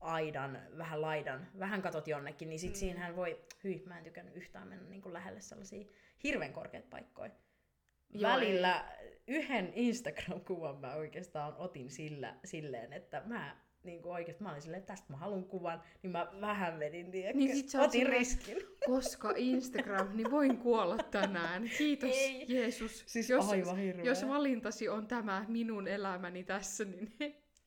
[0.00, 2.74] aidan, vähän laidan, vähän katot jonnekin, niin sit Mm.
[2.76, 5.84] siinähän voi, hyi, mä en tykännyt yhtään mennä niin kuin lähelle sellaisia
[6.24, 7.30] hirveän korkeat paikkoja.
[8.14, 8.84] Joo, Välillä
[9.26, 14.80] yhden Instagram-kuvan mä oikeastaan otin sillä, silleen, että mä niin kuin oikeasti, mä olin silleen,
[14.80, 17.38] että tästä mä haluan kuvan, niin mä vähän vedin, tiedätkö?
[17.38, 18.56] Niin sit otin silleen- riskin.
[18.86, 21.70] Koska Instagram, niin voin kuolla tänään.
[21.78, 22.44] Kiitos Ei.
[22.48, 23.04] Jeesus.
[23.06, 24.04] Siis jos, aivan hirveä.
[24.04, 27.12] jos valintasi on tämä minun elämäni tässä, niin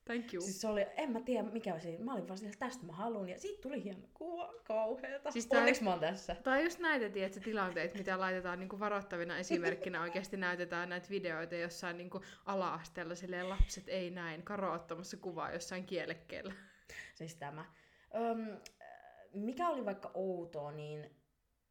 [0.04, 0.42] thank you.
[0.42, 3.28] Siis se oli, en mä tiedä mikä siinä, mä olin vaan että tästä mä haluan,
[3.28, 5.30] ja siitä tuli hieno kuva, kauheeta.
[5.30, 6.36] Siis tää- Onneksi mä oon tässä.
[6.44, 10.02] Tai just näitä, tiedätkö, tilanteet, mitä laitetaan niin kuin varoittavina esimerkkinä.
[10.10, 15.52] Oikeasti näytetään näitä videoita jossain niin kuin ala-asteella, silleen lapset ei näin, Karo ottamassa kuvaa
[15.52, 16.54] jossain kielekkeellä.
[17.14, 17.64] Siis tämä.
[18.14, 18.56] Öm,
[19.34, 21.19] mikä oli vaikka outoa, niin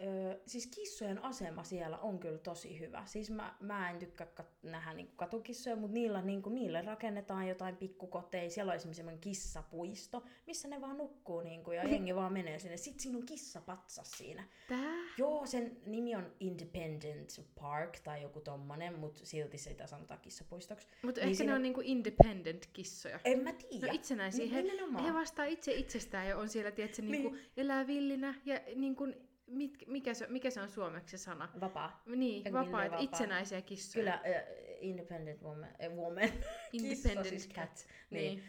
[0.03, 3.03] Öö, siis kissojen asema siellä on kyllä tosi hyvä.
[3.05, 7.77] Siis mä, mä en tykkää kat- nähdä niinku katukissoja, mutta niillä, niinku, niille rakennetaan jotain
[7.77, 8.49] pikkukoteja.
[8.49, 12.77] Siellä on esimerkiksi semmoinen kissapuisto, missä ne vaan nukkuu niinku, ja jengi vaan menee sinne.
[12.77, 14.43] Sitten siinä on kissapatsas siinä.
[14.69, 14.95] Tää?
[15.17, 17.29] Joo, sen nimi on Independent
[17.62, 20.88] Park tai joku tommonen, mutta silti sitä sanotaan kissapuistoksi.
[21.03, 23.19] Mutta Niin ehkä siinä ne on- on niinku independent-kissoja.
[23.25, 23.88] En mä tiedä.
[23.88, 24.45] No itsenäisiä.
[24.45, 27.45] Ni- He, he vastaa itse itsestään ja on siellä, tiedätkö, niinku, Niin.
[27.57, 29.07] elää villinä ja niinku,
[29.49, 31.49] mit, mikä, se, mikä se on suomeksi se sana?
[31.62, 32.03] Vapaa.
[32.05, 33.03] Niin, vapaita, villeen vapaa?
[33.03, 34.03] itsenäisiä kissoja.
[34.03, 34.43] Kyllä, äh,
[34.79, 35.69] independent woman.
[35.83, 36.23] Äh, woman.
[36.73, 37.69] Independent Kissa, siis cat.
[37.69, 37.88] cat.
[38.09, 38.43] Niin.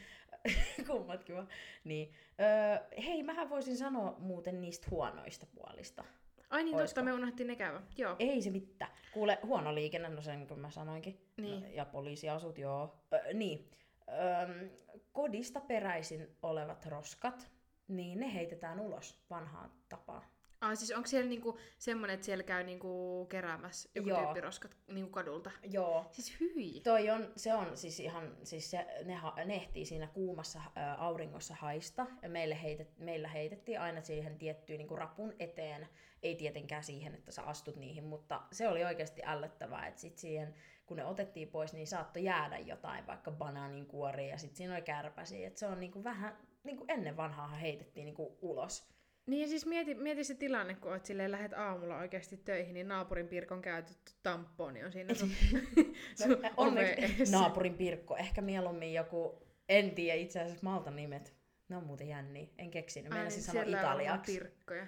[0.47, 0.87] Niin.
[0.91, 1.49] Kummatkin vaan.
[1.85, 2.15] Niin.
[2.41, 6.05] Öö, hei, mähän voisin sanoa muuten niistä huonoista puolista.
[6.51, 6.85] Ai niin, Oisko?
[6.85, 7.81] tosta me unohdettiin ne käydä.
[7.97, 8.17] Joo.
[8.19, 8.93] Ei se mitään.
[9.13, 11.21] Kuule, huono liikenne, no sen kun mä sanoinkin.
[11.37, 11.63] Niin.
[11.63, 13.05] No, ja poliisiasut, joo.
[13.13, 13.71] Ö, niin.
[14.09, 14.71] Öm,
[15.13, 17.51] kodista peräisin olevat roskat,
[17.89, 20.23] niin ne heitetään ulos vanhaan tapaan.
[20.61, 24.23] Ah, siis onko siellä niinku semmonen, että siellä käy niinku keräämässä joku Joo.
[24.25, 25.51] tyyppi roskat niinku kadulta?
[25.63, 26.07] Joo.
[26.11, 26.81] Siis hyi.
[26.85, 30.95] Toi on, se on siis ihan, siis se, ne, ha, ne ehtii siinä kuumassa ä,
[30.95, 32.07] auringossa haista.
[32.23, 35.89] Ja meille heitet, meillä heitettiin aina siihen tiettyyn niin rapun eteen.
[36.23, 40.55] Ei tietenkään siihen, että sä astut niihin, mutta se oli oikeasti ällöttävää, että sit siihen,
[40.87, 44.83] kun ne otettiin pois, niin saattoi jäädä jotain, vaikka banaanin kuori ja sitten siinä oli
[44.83, 45.49] kärpäsiä.
[45.49, 49.00] Et se on niinku vähän, niinku ennen vanhaa heitettiin niinku ulos.
[49.31, 52.89] Niin ja siis mieti, mieti se tilanne, kun oot silleen, lähet aamulla oikeasti töihin, niin
[52.89, 55.31] naapurin pirkon käytetty tamponi on siinä sun,
[56.23, 61.35] sun No, onneksi naapurin Pirkko, ehkä mieluummin joku, en tiedä itse asiassa Maltan nimet.
[61.69, 64.33] Ne on muuten jänniä, en keksinyt, Ai meinasin niin, sanoa italiaksi.
[64.33, 64.87] pirkkoja.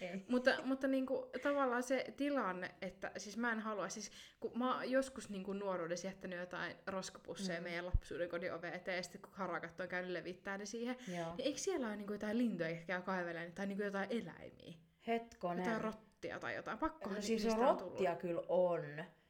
[0.00, 0.24] Ei.
[0.28, 4.90] Mutta, mutta niinku, tavallaan se tilanne, että siis mä en halua, siis kun mä oon
[4.90, 7.64] joskus niinku nuoruudessa jättänyt jotain roskapusseja Mm.
[7.64, 11.36] meidän lapsuuden kodin oveen eteen, ja sitten kun harakat on käynyt levittää ne siihen, Joo.
[11.36, 14.74] niin eikö siellä ole niinku jotain lintuja, jotka käy kaivelemaan, tai niinku jotain eläimiä?
[15.06, 15.64] Hetkonen.
[15.64, 16.78] Jotain rottia tai jotain.
[16.78, 18.82] Pakkohan no siis niistä on rottia kyllä on.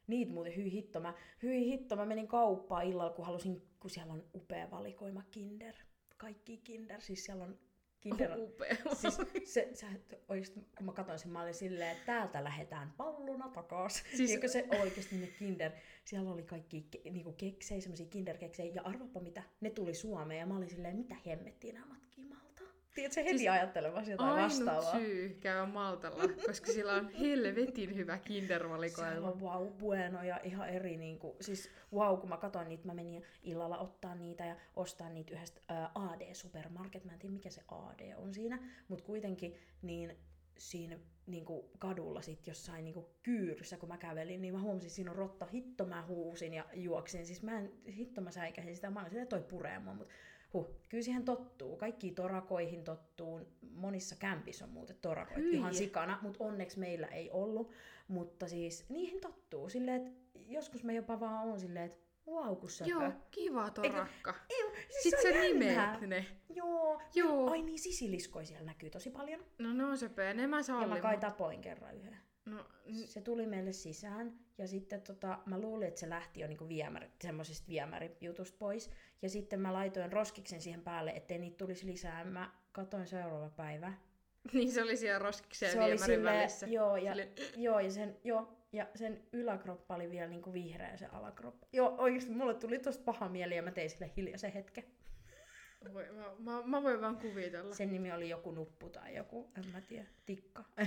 [0.06, 4.12] Niitä muuten, hyi hitto, mä, hyi hitto, mä menin kauppaan illalla, kun halusin, kun siellä
[4.12, 5.74] on upea valikoima Kinder.
[6.16, 7.58] Kaikki Kinder, siis siellä on
[8.04, 8.76] Kinder on, Upea.
[8.94, 9.86] Siis se, sä,
[10.28, 14.04] oikeasti, kun mä katsoin sen, mä olin silleen, että täältä lähdetään palluna takas.
[14.16, 14.30] Siis-.
[14.30, 15.72] Eikö se oikeasti ne kinder,
[16.04, 20.46] siellä oli kaikki ke, niinku keksejä, semmosia kinderkeksejä, ja arvapa mitä, ne tuli Suomeen, ja
[20.46, 22.53] mä olin silleen, mitä hemmettiä nämä matkii malta?
[22.94, 24.92] Tiedätkö, heti Siis ajattelemassa jotain Ainut vastaavaa.
[24.92, 29.28] syy käydä Maltalla, koska sillä on helvetin hyvä kindervalikoima.
[29.28, 33.22] on wow, bueno ja ihan eri, niinku, siis wow, kun mä katsoin niitä, mä menin
[33.42, 37.62] illalla ottaa niitä ja ostaa niitä yhdestä ää, AD Supermarket, mä en tiedä mikä se
[37.68, 40.16] AD on siinä, mutta kuitenkin niin
[40.58, 45.10] siinä niinku kadulla sit jossain niinku kyyryssä, kun mä kävelin, niin mä huomasin, että siinä
[45.10, 49.00] on rotta, hitto mä huusin ja juoksin, siis mä en, hitto mä säikäsin sitä, mä
[49.00, 50.14] olin silleen, toi puree mua, mutta
[50.54, 53.40] huh, kyllä siihen tottuu, kaikki torakoihin tottuu,
[53.70, 55.54] monissa kämpissä on muuten torakoit Hyi.
[55.56, 57.70] ihan sikana, mutta onneksi meillä ei ollut,
[58.08, 62.70] mutta siis niihin tottuu, silleen, että joskus mä jopa vaan on silleen, että wow, kun
[62.70, 62.90] söpö.
[62.90, 64.34] Joo, kiva torakka.
[64.50, 66.26] Ei, siis Sitten se sä nimeät ne.
[66.48, 67.00] Joo.
[67.14, 67.50] Joo.
[67.50, 69.44] Ai niin, sisiliskoja siellä näkyy tosi paljon.
[69.58, 70.88] No ne on söpöjä, ne mä Ja sallin.
[70.88, 72.16] mä kai mutta- tapoin kerran yhden.
[72.44, 76.46] No, n- Se tuli meille sisään ja sitten tota, mä luulin, että se lähti jo
[76.46, 78.90] niinku viemäri, semmoisesta viemärijutusta pois.
[79.22, 82.24] Ja sitten mä laitoin roskiksen siihen päälle, ettei niitä tulisi lisää.
[82.24, 83.92] Mä katoin seuraava päivä.
[84.52, 86.66] niin se oli siellä roskikseen se ja viemärin silleen, välissä.
[86.66, 90.98] joo, ja, Silleen, joo, ja sen, joo, ja sen yläkroppa oli vielä niinku vihreä ja
[90.98, 91.66] se alakroppa.
[91.72, 94.84] Joo, oikeesti mulle tuli tosta paha mieli ja mä tein sille hiljaisen hetken.
[95.94, 97.74] Voi, mä, mä, mä, voin vaan kuvitella.
[97.74, 100.64] Sen nimi oli joku nuppu tai joku, en mä tiedä, tikka.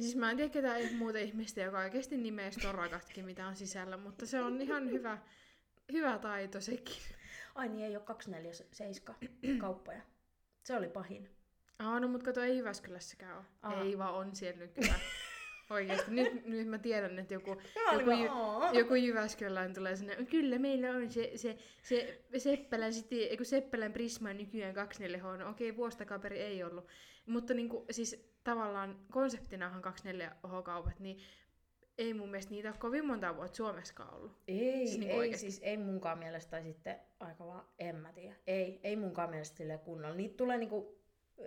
[0.00, 4.26] Siis mä en tiedä ketään muuta ihmistä, joka oikeasti nimeää torakatkin, mitä on sisällä, mutta
[4.26, 5.18] se on ihan hyvä,
[5.92, 7.02] hyvä taito sekin.
[7.54, 8.94] Ai niin, ei ole 247
[9.58, 10.02] kauppoja.
[10.62, 11.30] Se oli pahin.
[11.78, 13.44] Aa, no mut kato, ei Jyväskylässäkään ole.
[13.62, 13.82] Aa.
[13.82, 15.00] Ei vaan on siellä nykyään.
[15.70, 17.56] Oikeesti, nyt, nyt mä tiedän, että joku,
[17.92, 18.28] joku, Jy,
[18.78, 24.74] joku Jyväskylään tulee sinne, kyllä meillä on se, se, se Seppälän, City, Seppälän Prisma nykyään
[24.74, 26.88] 24H, no okei, vuostakaperi ei ollut.
[27.26, 31.18] Mutta niinku, siis tavallaan konseptinahan 24H-kaupat, niin
[31.98, 34.42] ei mun mielestä niitä ole kovin monta vuotta Suomessakaan ollut.
[34.48, 38.34] Ei, Siis niinku ei, siis ei munkaan mielestä, tai sitten aika vaan, en mä tiedä.
[38.46, 40.14] Ei, ei munkaan mielestä sille kunnolla.
[40.14, 41.02] Niitä tulee niinku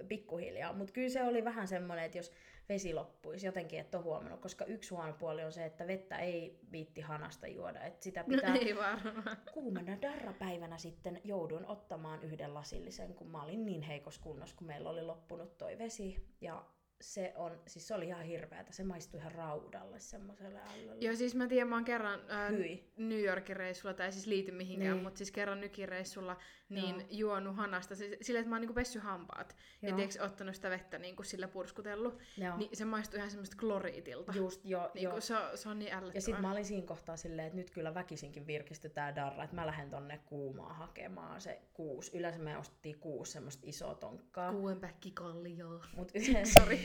[0.08, 2.32] pikkuhiljaa, mutta kyllä se oli vähän semmoinen, että jos
[2.70, 6.60] vesi loppuisi jotenkin, että on huomannut, koska yksi huono puoli on se, että vettä ei
[6.72, 9.38] viitti hanasta juoda, että sitä pitää No ei varmaan.
[9.54, 14.90] kuumana darrapäivänä sitten jouduin ottamaan yhden lasillisen, kun mä olin niin heikossa kunnossa, kun meillä
[14.90, 16.28] oli loppunut toi vesi.
[16.42, 16.66] Ja
[17.02, 18.74] se on, siis se oli ihan hirveätä.
[18.74, 21.06] Se maistui ihan raudalle semmoiselle ällölle.
[21.06, 22.92] Joo, siis mä tiedän, mä oon kerran ää, Hyi.
[22.98, 25.04] New Yorkin reissulla, tai siis liity mihinkään, Niin.
[25.04, 26.38] mutta siis kerran nykireissulla,
[26.70, 27.08] niin Joo.
[27.10, 29.56] juonut hanasta si- silleen, että mä oon niinku pessy hampaat.
[29.82, 29.96] Ja Joo.
[29.96, 32.20] tiiäks, ottanut sitä vettä niinku sillä purskutellut.
[32.38, 32.58] Joo.
[32.58, 34.32] Niin se maistui ihan semmoista kloriitilta.
[34.36, 35.12] Just, joo, Niin joo.
[35.12, 36.12] kuin se, se on niin ällöttävää.
[36.18, 39.66] Ja sitten mä olin siinä kohtaa silleen, että nyt kyllä väkisinkin virkistytään darra, että mä
[39.68, 42.18] lähden tonne kuumaa hakemaan se kuusi.
[42.18, 44.52] Yleensä me ostettiin kuusi semmoista isoa tonkkaa.
[44.52, 45.88] Kuuen päkki kalliaa.
[45.96, 46.80] Mut yleensä, Sori.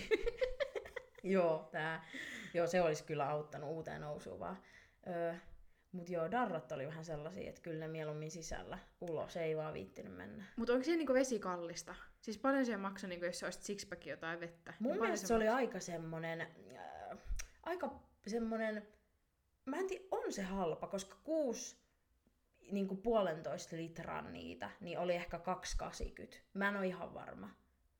[1.22, 2.04] joo, tää,
[2.54, 4.58] joo, se olisi kyllä auttanut uuteen nousuun vaan.
[5.06, 5.34] Öö,
[5.92, 8.78] mut joo, darrat oli vähän sellaisia, että kyllä ne mieluummin sisällä.
[9.00, 10.44] Ulos ei vaan viittinyt mennä.
[10.56, 11.94] Mutta onko se niinku vesi kallista?
[12.20, 14.74] Siis paljon se maksoi, niinku, jos olisit sixpackin jotain vettä?
[14.78, 15.60] Mun Niin mielestä se oli maksoi?
[15.66, 17.18] aika semmonen, äh,
[17.62, 18.88] aika semmonen,
[19.66, 21.76] mä en tiedä, on se halpa, koska kuusi
[22.72, 26.36] niin kuin puolentoista litran niitä, niin oli ehkä 2,80.
[26.54, 27.50] Mä en ole ihan varma.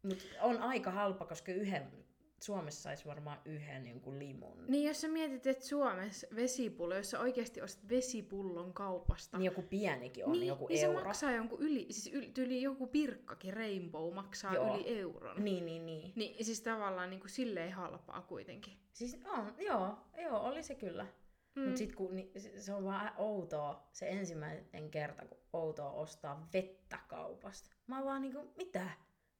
[0.02, 2.04] Mutta on aika halpa, koska yhden,
[2.42, 4.64] Suomessa saisi varmaan yhden niin kuin limun.
[4.68, 9.62] Niin jos sä mietit, että Suomessa vesipullo, jos sä oikeasti ostat vesipullon kaupasta, Niin joku
[9.62, 10.98] pienikin on, niin, joku niin euro.
[10.98, 14.74] se maksaa jonkun yli, siis yli, yli joku pirkkakin, Rainbow maksaa Joo.
[14.76, 15.44] yli euron.
[15.44, 16.12] Niin, niin, niin.
[16.16, 18.72] Niin siis tavallaan niin kuin silleen halpaa kuitenkin.
[18.92, 21.06] Siis on, joo, joo, oli se kyllä.
[21.54, 21.62] Mm.
[21.62, 26.48] Mutta sitten kun ni, se- se on vaan outoa, se ensimmäinen kerta, kun outoa ostaa
[26.52, 27.70] vettä kaupasta.
[27.86, 28.90] Mä oon vaan niinku, mitä?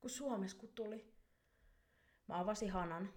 [0.01, 1.11] Kun Suomessa kun tuli.
[2.31, 3.13] Mä avasin hanan.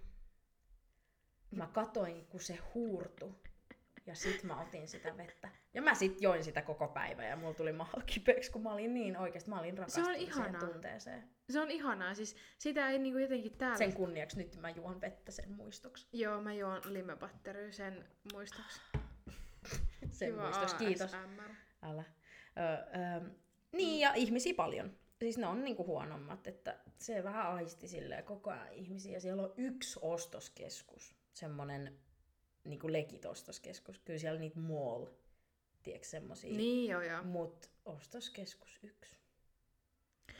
[1.50, 3.34] Mä katoin, kun se huurtu.
[4.06, 5.48] Ja sit mä otin sitä vettä.
[5.74, 8.94] Ja mä sit join sitä koko päivä ja mulla tuli maha kipeäksi, kun mä olin
[8.94, 10.60] niin oikeesti, mä olin rakastunut siihen ihanaa.
[10.60, 11.28] tunteeseen.
[11.50, 13.78] Se on ihanaa, siis sitä ei niinku jotenkin täällä...
[13.78, 16.08] Sen kunniaksi nyt mä juon vettä sen muistoksi.
[16.12, 18.80] Joo, mä juon limebattery sen muistoksi.
[20.10, 21.14] Sen Hyvä muistoksi, kiitos.
[21.14, 21.50] ASMR.
[21.82, 22.04] Älä.
[22.58, 23.30] Ö, ö,
[23.72, 24.96] niin, ja ihmisiä paljon.
[25.24, 29.20] Siis ne on niinku huonommat, että se vähän aisti silleen koko ajan ihmisiä.
[29.20, 31.98] Siellä on yksi ostoskeskus, semmonen
[32.64, 33.98] niinku legit ostoskeskus.
[33.98, 35.06] Kyllä siellä niitä mall,
[35.82, 36.56] tiedätkö semmosia.
[36.56, 37.22] Niin joo joo.
[37.22, 39.16] Mut ostoskeskus yksi.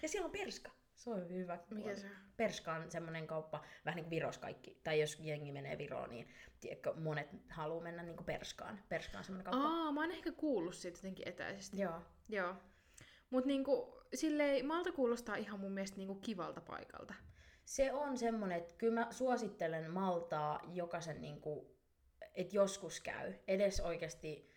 [0.02, 0.70] Ja siellä on Perska.
[0.94, 1.58] Se on hyvä.
[1.70, 2.12] Mikä se on?
[2.36, 4.80] Perska on semmonen kauppa, vähän niin kuin Viros kaikki.
[4.84, 6.28] Tai jos jengi menee Viroon, niin
[6.60, 8.82] tiedätkö, monet haluaa mennä niin kuin Perskaan.
[8.88, 9.68] Perska on semmonen kauppa.
[9.68, 11.80] Aa, mä oon ehkä kuullut siitä jotenkin etäisesti.
[11.80, 12.02] Joo.
[12.28, 12.56] Joo.
[13.34, 17.14] Mut niinku, silleen, Malta kuulostaa ihan mun mielestä niinku kivalta paikalta.
[17.64, 21.76] Se on semmonen, että kyllä mä suosittelen Maltaa jokaisen, niinku,
[22.34, 23.34] että joskus käy.
[23.48, 24.50] Edes oikeasti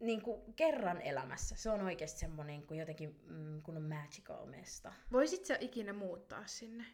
[0.00, 1.56] niinku, kerran elämässä.
[1.56, 4.92] Se on oikeasti semmonen kuin jotenkin mm, kun on magical mesta.
[5.12, 6.84] Voisit sä ikinä muuttaa sinne?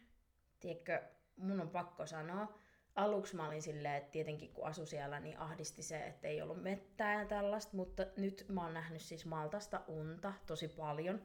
[0.59, 1.03] Tiedätkö,
[1.37, 2.59] mun on pakko sanoa,
[2.97, 6.63] aluksi mä olin silleen, että tietenkin kun asu siellä, niin ahdisti se, että ei ollut
[6.63, 11.21] mettää ja tällaista, mutta nyt mä oon nähnyt siis Maltasta unta tosi paljon.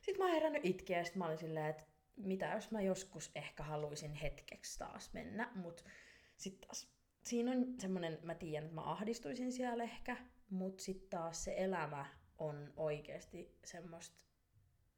[0.00, 1.84] Sitten mä oon herännyt itkeä ja sit mä olin silleen, että
[2.16, 5.82] mitä jos mä joskus ehkä haluaisin hetkeksi taas mennä, mutta
[6.36, 6.88] sitten taas
[7.24, 10.16] siinä on semmonen, mä tiedän, että mä ahdistuisin siellä ehkä,
[10.50, 12.06] mutta sitten taas se elämä
[12.38, 14.16] on oikeasti semmoista,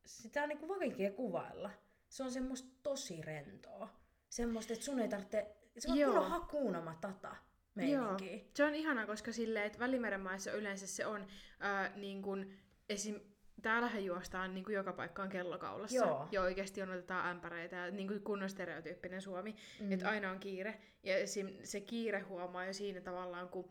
[0.07, 1.71] sitä on niinku vaikea kuvailla.
[2.09, 3.89] Se on semmoista tosi rentoa.
[4.31, 6.13] Semmoista, että sun ei tarvitse, se on Joo.
[6.13, 7.37] kunnon hakuuna matata
[7.75, 8.39] meininkiä.
[8.55, 11.27] Se on ihanaa, koska silleen, että Välimeren maissa yleensä se on
[11.61, 12.53] ää, niin kun,
[12.89, 13.21] esim.
[13.63, 15.97] Täällähän juostaan niin kuin joka paikkaan kellokaulassa.
[15.97, 16.29] Joo.
[16.33, 19.57] Ja oikeasti otetaan ämpäreitä ja niin kuin kunnon stereotyyppinen Suomi.
[19.81, 19.93] Mm.
[19.93, 20.81] Että aina on kiire.
[21.03, 21.49] Ja esim.
[21.63, 23.71] se kiire huomaa jo siinä tavallaan, kun,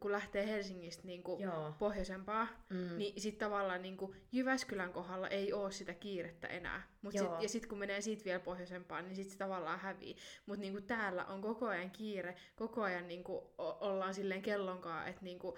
[0.00, 1.72] kun lähtee Helsingistä niin kuin Joo.
[1.78, 2.98] pohjoisempaa, Mm.
[2.98, 6.82] niin sitten tavallaan niin kuin Jyväskylän kohdalla ei ole sitä kiirettä enää.
[7.02, 10.16] Mut sit, ja sitten kun menee siitä vielä pohjoisempaan, niin sitten se tavallaan hävii.
[10.46, 15.24] Mutta niin täällä on koko ajan kiire, koko ajan niin kuin ollaan silleen kellonkaan, että
[15.24, 15.54] niin kuin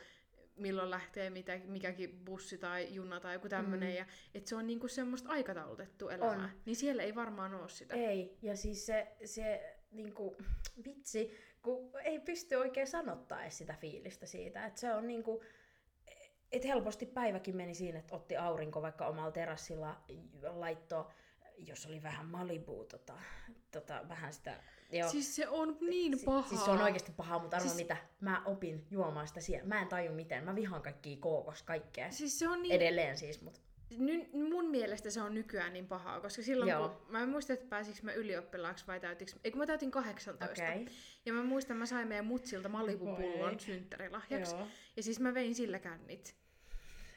[0.57, 3.89] milloin lähtee mitä, mikäkin bussi tai juna tai joku tämmöinen.
[3.89, 3.95] Mm.
[3.97, 6.45] Ja että se on niin kuin semmoista aikataulutettua elämää.
[6.45, 6.51] On.
[6.65, 7.95] Niin siellä ei varmaan ole sitä.
[7.95, 10.37] Ei, ja siis se, se niinku,
[10.85, 15.43] vitsi, kun ei pysty oikein sanottaa edes sitä fiilistä siitä, että se on niinku,
[16.53, 20.01] että helposti päiväkin meni siinä, että otti aurinko vaikka omalla terassilla,
[20.43, 21.11] laitto,
[21.59, 23.15] jos oli vähän Malibu, tota,
[23.71, 25.09] tota, vähän sitä, joo.
[25.11, 26.49] Siis se on niin Si- pahaa.
[26.49, 29.69] Siis se on oikeasti pahaa, mutta arvo Siis- mitä, mä opin juomaan sitä siellä.
[29.69, 32.11] Mä en taju miten, mä vihaan kaikkia kookos, kaikkea.
[32.11, 33.61] Siis se on niin Edelleen siis, mutta
[33.99, 36.89] Ny, mun mielestä se on nykyään niin pahaa, koska silloin Joo.
[36.89, 40.65] kun, mä en muista, että pääsikö mä ylioppilaaksi vai täytinkö, ei kun mä täytin 18.
[40.65, 40.87] okei.
[41.27, 42.81] Ja mä muistan, mä sain meidän mutsilta Voi.
[42.81, 44.55] Malibu-pullon synttärilahjaksi.
[44.55, 44.67] Joo.
[44.97, 46.37] Ja siis mä vein sillä kännit.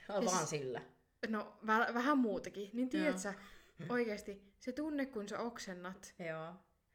[0.09, 0.81] Vaan siis- sillä.
[1.29, 2.69] No, vä- vähän muutakin.
[2.73, 2.89] Niin Joo.
[2.89, 3.33] tiedät sä,
[3.89, 6.53] oikeesti, se tunne kun sä oksennat Joo.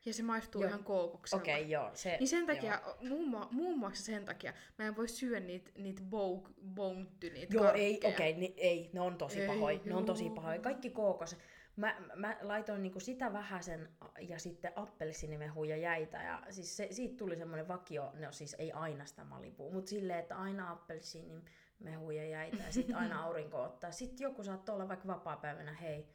[0.09, 0.69] Ja se maistuu Joo.
[0.69, 1.43] ihan kookokselta.
[1.43, 1.91] Okei, okay, joo.
[1.95, 2.47] Se, Niin sen joo.
[2.47, 5.41] takia, muun, mua- muun muassa sen takia, mä en voi syödä
[5.79, 7.87] niitä, bouk, bounty, niitä Joo, karkkeja.
[7.87, 9.81] ei, okei, okay, ni, ei, ne on tosi Ei, pahoja.
[9.85, 10.59] Ne on tosi pahoja.
[10.61, 11.37] Kaikki kookos.
[11.77, 13.89] Mä, mä laitoin niinku sitä vähäsen
[14.21, 16.23] ja sitten appelsiinimehu ja jäitä.
[16.23, 20.19] Ja siis se, siitä tuli semmoinen vakio, no siis ei aina sitä malipuu, mutta silleen,
[20.19, 23.91] että aina appelsiinimehu ja jäitä ja sitten aina aurinko ottaa.
[23.91, 26.09] Sitten joku saattoi olla vaikka vapaa-päivänä, hei,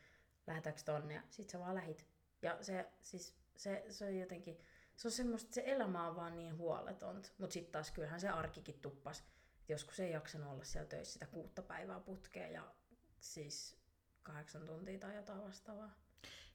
[0.47, 1.13] lähdetäänkö tonne?
[1.13, 2.05] Ja sit sä vaan lähit.
[2.41, 4.57] Ja se, siis, se, se on jotenkin,
[4.95, 7.29] se on semmoista, se elämä on vaan niin huoletonta.
[7.37, 9.23] Mutta sitten taas kyllähän se arkikin tuppas.
[9.69, 12.71] Joskus ei jaksanut olla siellä töissä sitä kuutta päivää putkeen ja
[13.19, 13.77] siis
[14.23, 15.95] kahdeksan tuntia tai jotain vastaavaa.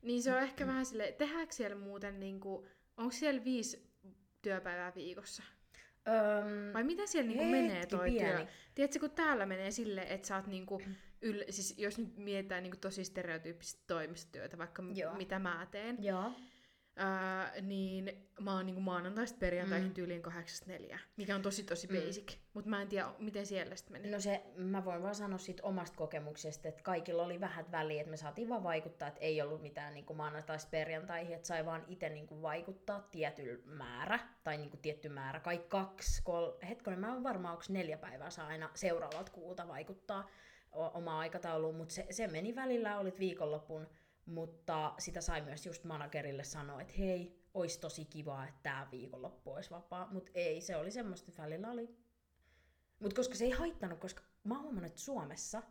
[0.03, 3.91] Niin se on ehkä vähän sille, tehdäänkö siellä muuten niinku, onko siellä viisi
[4.43, 5.43] työpäivää viikossa?
[6.09, 8.37] Öm, Vai miten siellä niinku menee toi pieni.
[8.37, 8.47] työ?
[8.75, 10.83] Tiedätkö, kun täällä menee silleen, että sä oot niinku,
[11.23, 15.15] yl, siis jos nyt mietitään niinku tosi stereotyyppistä toimistotyötä, vaikka m- Joo.
[15.15, 16.33] mitä mä teen, Joo.
[16.99, 19.95] Ää, niin mä oon niinku maanantaista perjantaihin Mm.
[19.95, 21.97] tyyliin kahdeksasta neljä, mikä on tosi tosi Mm.
[21.97, 22.37] basic.
[22.55, 24.11] Mutta mä en tiedä, miten siellä sitten menee.
[24.11, 28.11] No se, mä voin vaan sanoa siitä omasta kokemuksesta, että kaikilla oli vähän väliä, että
[28.11, 32.09] me saatiin vaan vaikuttaa, että ei ollut mitään niin maanantaista perjantaihin, että sai vaan itse
[32.09, 36.51] niin vaikuttaa tietyllä määrä, tai niin tietty määrä, kai kaksi, kol...
[36.69, 40.29] hetkonen, mä oon varmaan, onko neljä päivää saa aina seuraavalta kuulta vaikuttaa
[40.73, 43.89] omaa aikatauluun, mutta se, se meni välillä, olit viikonlopun,
[44.29, 49.53] mutta sitä sai myös just managerille sanoa, että hei, olisi tosi kiva, että tämä viikonloppu
[49.53, 51.97] olisi vapaa, mutta ei, se oli semmoista, että välillä oli.
[53.01, 55.63] Mutta koska se ei haittanut, koska mä oon huomannut, että Suomessa,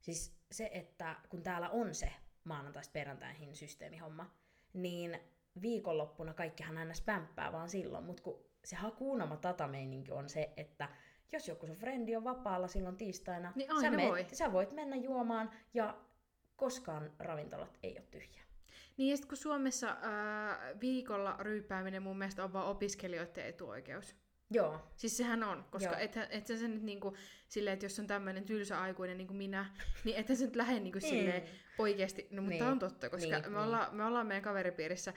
[0.00, 2.12] siis se, että kun täällä on se
[2.44, 4.30] maanantaista perjantaihin systeemihomma,
[4.72, 5.18] niin
[5.62, 10.88] viikonloppuna kaikkihan aina spämppää vaan silloin, mutta kun se hakuunama tatameininki on se, että
[11.32, 14.26] jos joku sun frendi on vapaalla silloin tiistaina, Niin sä, meet- voi.
[14.32, 15.98] sä voit mennä juomaan ja
[16.58, 18.42] koskaan ravintolat ei ole tyhjiä.
[18.96, 24.16] Niin ja sit kun Suomessa ää, viikolla ryyppääminen mun mielestä on vaan opiskelijoiden etuoikeus.
[24.50, 26.00] Joo, Siis sehän on, koska Joo.
[26.00, 27.16] et, et sä sen nyt niinku,
[27.48, 29.66] silleen, että jos on tämmöinen tylsä aikuinen niin kuin minä,
[30.04, 31.42] niin et sä nyt lähde niinku silleen
[31.78, 32.72] oikeasti, no mutta Niin.
[32.72, 33.56] on totta, koska Niin, me, niin.
[33.58, 35.12] Ollaan, me ollaan meidän kaveripiirissä,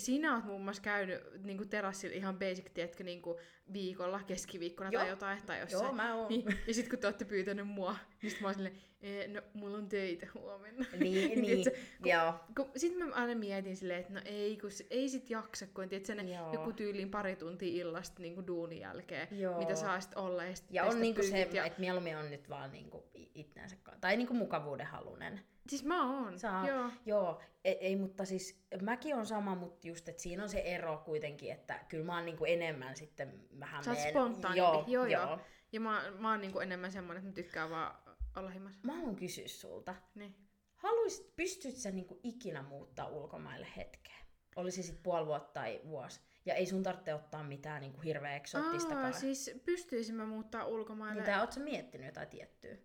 [0.00, 3.40] sinä oot muun muassa käynyt niinku terassilla ihan basic, tiedätkö, niinku
[3.72, 5.02] viikolla, keskiviikkona Joo.
[5.02, 5.82] tai jotain, tai jossain.
[5.84, 6.28] joo mä oon.
[6.28, 9.42] Niin, ja sitten kun te olette pyytänyt mua, niin sit mä oon silleen, "Ee, no
[9.54, 10.86] mulla on töitä huomenna.
[10.98, 12.34] Niin, niin, Tiedätkö, kun- joo.
[12.56, 16.08] kun, sitten mä aina mietin silleen, että no ei, kun ei sit jaksa, kun tiedät,
[16.08, 16.52] ne Joo.
[16.52, 19.58] joku tyyliin pari tuntia illasta niin kuin duunin jälkeen, Joo.
[19.58, 20.44] mitä saa sit olla.
[20.44, 21.64] Ja, sit Ja on niinku se, ja...
[21.64, 25.40] että mieluummin on nyt vaan niinku i- itteensä, ka- tai niinku mukavuuden halunen.
[25.68, 26.90] Siis mä oon, Saa, joo.
[27.06, 31.02] joo ei, ei, mutta siis mäkin on sama, mutta just, että siinä on se ero
[31.04, 35.22] kuitenkin, että kyllä mä oon niinku enemmän sitten vähän Sä oot spontaanimpi, joo, joo, joo.
[35.22, 35.40] joo.
[35.72, 37.94] Ja mä, mä oon niin kuin enemmän semmonen, että mä tykkään vaan
[38.36, 38.80] olla himassa.
[38.84, 39.94] Mä haluan kysyä sulta.
[40.14, 40.34] Niin.
[40.74, 44.26] Haluaisit, pystyt sä niinku ikinä muuttaa ulkomaille hetkeen?
[44.56, 46.20] Olisi se sitten puoli vuotta tai vuosi.
[46.44, 49.04] Ja ei sun tarvitse ottaa mitään niinku hirveä eksoottistakaan.
[49.04, 51.22] Aa, siis pystyisin mä muuttaa ulkomaille?
[51.22, 52.76] Mitä, oot sä miettinyt jotain tiettyä?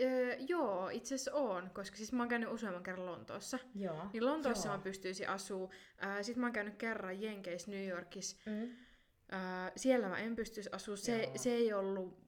[0.00, 3.58] Öö, joo, itse asiassa on, koska siis mä oon käynyt useamman kerran Lontoossa.
[3.74, 4.06] Joo.
[4.12, 4.76] Niin Lontoossa Joo.
[4.76, 5.70] mä pystyisin asuu.
[6.04, 8.36] Äh, Sitten mä oon käynyt kerran Jenkeissä, New Yorkissa.
[8.46, 8.62] Mm.
[9.32, 10.96] Äh, siellä mä en pystyisi asua.
[10.96, 11.32] Se, Joo.
[11.36, 12.20] se ei ollut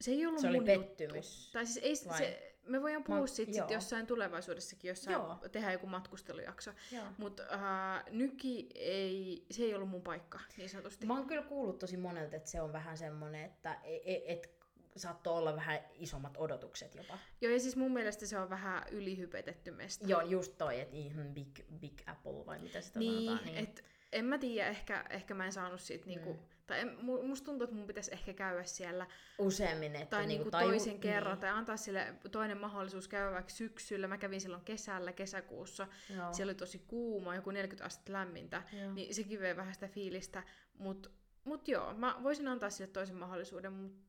[0.00, 1.38] se ei ollut Se oli mun pettymys.
[1.44, 1.52] Juttu.
[1.52, 2.18] Tai siis ei, Vai?
[2.18, 5.38] se, me voidaan puhua Mä- siitä sit jossain tulevaisuudessakin, jos Joo.
[5.52, 6.70] tehdään joku matkustelujakso.
[7.18, 11.06] Mutta äh, nyki ei, se ei ollut mun paikka, niin sanotusti.
[11.06, 14.57] Mä oon kyllä kuullut tosi monelta, että se on vähän semmonen, että et, et,
[14.98, 17.18] saattoi olla vähän isommat odotukset jopa.
[17.40, 20.06] Joo, ja siis mun mielestä se on vähän ylihypetetty mesta.
[20.08, 23.46] Joo, just toi, että ihan big, big apple vai mitä sitä niin, sanotaan.
[23.46, 23.58] Niin.
[23.64, 26.38] et en mä tiedä, ehkä, ehkä mä en saanut siitä niinku, Mm.
[26.66, 29.06] tai en, mu- musta tuntuu, että mun pitäisi ehkä käydä siellä
[29.38, 31.40] Useammin, että tai niinku taju- toisen kerran, Niin.
[31.40, 34.08] tai antaa sille toinen mahdollisuus käydä vaikka syksyllä.
[34.08, 35.88] Mä kävin silloin kesällä, kesäkuussa.
[36.16, 36.32] Joo.
[36.32, 38.92] Siellä oli tosi kuuma, joku 40 astetta lämmintä, Joo.
[38.92, 40.42] niin sekin vei vähän sitä fiilistä.
[40.78, 41.12] Mut,
[41.44, 44.07] mut joo, mä voisin antaa sille toisen mahdollisuuden, mutta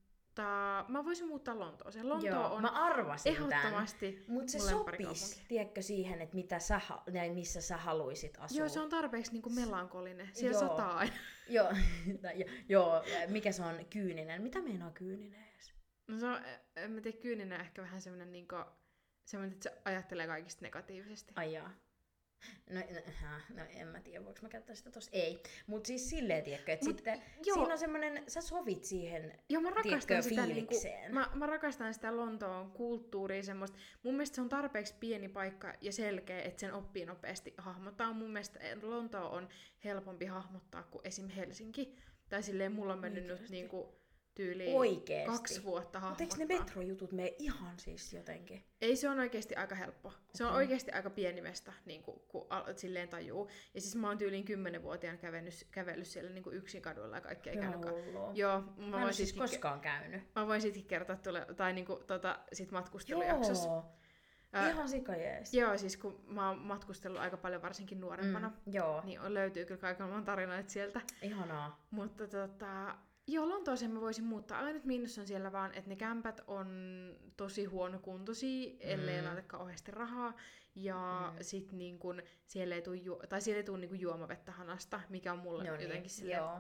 [0.87, 2.09] mä voisin muuttaa Lontooseen.
[2.09, 6.81] Lontoo Joo, on mä arvasin ehdottomasti Mutta se sopisi, tiedätkö, siihen, että mitä sä,
[7.13, 8.57] tai missä sä haluisit asua.
[8.57, 10.29] Joo, se on tarpeeksi niinku melankolinen.
[10.33, 10.67] Siellä Joo.
[10.69, 11.13] sataa aina.
[11.49, 11.69] Joo,
[12.69, 14.41] joo, mikä se on kyyninen?
[14.41, 15.73] Mitä meinaa kyyninen edes?
[16.07, 16.39] No se on,
[16.75, 18.55] en mä tiedä, kyyninen ehkä vähän semmonen niinku,
[19.25, 21.33] semmonen, että se ajattelee kaikista negatiivisesti.
[21.35, 21.73] Ai jaa.
[22.69, 25.11] No, no, no en mä tiedä, voiko mä käyttää sitä tossa.
[25.13, 25.43] Ei.
[25.67, 27.53] Mutta siis silleen, tiedätkö, että Mut sitten joo.
[27.55, 31.13] siinä on semmoinen, sä sovit siihen, Joo, mä rakastan tiedätkö, sitä, niinku, fiilikseen.
[31.13, 33.77] mä, mä rakastan sitä Lontoon kulttuuria semmoista.
[34.03, 38.13] Mun mielestä se on tarpeeksi pieni paikka ja selkeä, että sen oppii nopeasti hahmottaa.
[38.13, 39.49] Mun mielestä Lonto on
[39.83, 41.29] helpompi hahmottaa kuin esim.
[41.29, 41.95] Helsinki.
[42.29, 43.55] Tai silleen mulla on mennyt nyt Oikeesti?
[43.55, 43.98] niinku
[44.43, 45.31] tyyliin Oikeesti.
[45.37, 46.57] kaksi vuotta Mutta eikö hahmottaa.
[46.57, 48.63] ne metrojutut mene ihan siis jotenkin?
[48.81, 50.13] Ei, se on oikeasti aika helppo.
[50.35, 53.49] Se on oikeasti aika pieni mesta, niin kuin, kun al- silleen tajuu.
[53.73, 57.53] Ja siis mä oon tyyliin 10-vuotiaana kävellyt, kävellyt siellä niin kuin yksin kadulla ja kaikkea
[57.53, 57.85] Ihan käynyt.
[57.89, 58.31] ka- hullua.
[58.33, 60.21] Joo, mä, Mä en voin siis sitkin, koskaan käynyt.
[60.35, 63.67] mä voin sitkin kertoa tule, tai niinku, tota, sit matkustelujaksossa.
[63.69, 63.85] Joo.
[64.53, 65.53] Ää, Ihan sikajees.
[65.53, 69.81] Joo, siis kun mä oon matkustellut aika paljon varsinkin nuorempana, Mm, joo, niin löytyy kyllä
[69.81, 71.01] kaikenlainen tarinoita sieltä.
[71.21, 71.85] ihanaa.
[71.91, 72.95] Mutta tota,
[73.33, 74.59] joo, Lontooseen mä voisin muuttaa.
[74.59, 76.67] Ainut miinus on siellä vaan, että ne kämpät on
[77.37, 79.27] tosi huonokuntoisia, ellei Mm.
[79.27, 80.33] laita kauheasti rahaa.
[80.75, 81.37] Ja Mm.
[81.43, 85.33] sit niin kun, siellä ei tuu, ju- tai siellä ei tuu niin juomavettä hanasta, mikä
[85.33, 86.11] on mulle No niin, jotenkin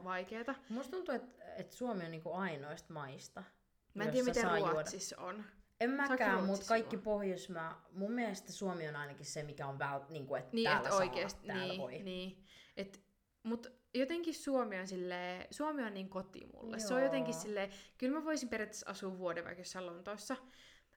[0.03, 0.55] vaikeeta.
[0.69, 3.43] Musta tuntuu, että et Suomi on niinku ainoista maista.
[3.93, 4.71] Mä en tiedä, miten saa juoda.
[4.71, 5.43] Ruotsissa on.
[5.79, 7.03] En mäkään, mutta Ruotsissa kaikki juoda?
[7.03, 10.89] Pohjoismaa, mun mielestä Suomi on ainakin se, mikä on väl, niinku, että Niin, täällä että
[10.89, 11.99] saa, oikeesti, täällä niin, voi.
[12.03, 12.43] niin.
[12.77, 13.01] Et,
[13.43, 16.79] mut jotenkin Suomi on silleen, Suomi on niin koti mulle.
[16.79, 17.05] Se on Joo.
[17.05, 20.35] jotenkin silleen, kyllä mä voisin periaatteessa asua vuoden vaikka jossain Lontoossa,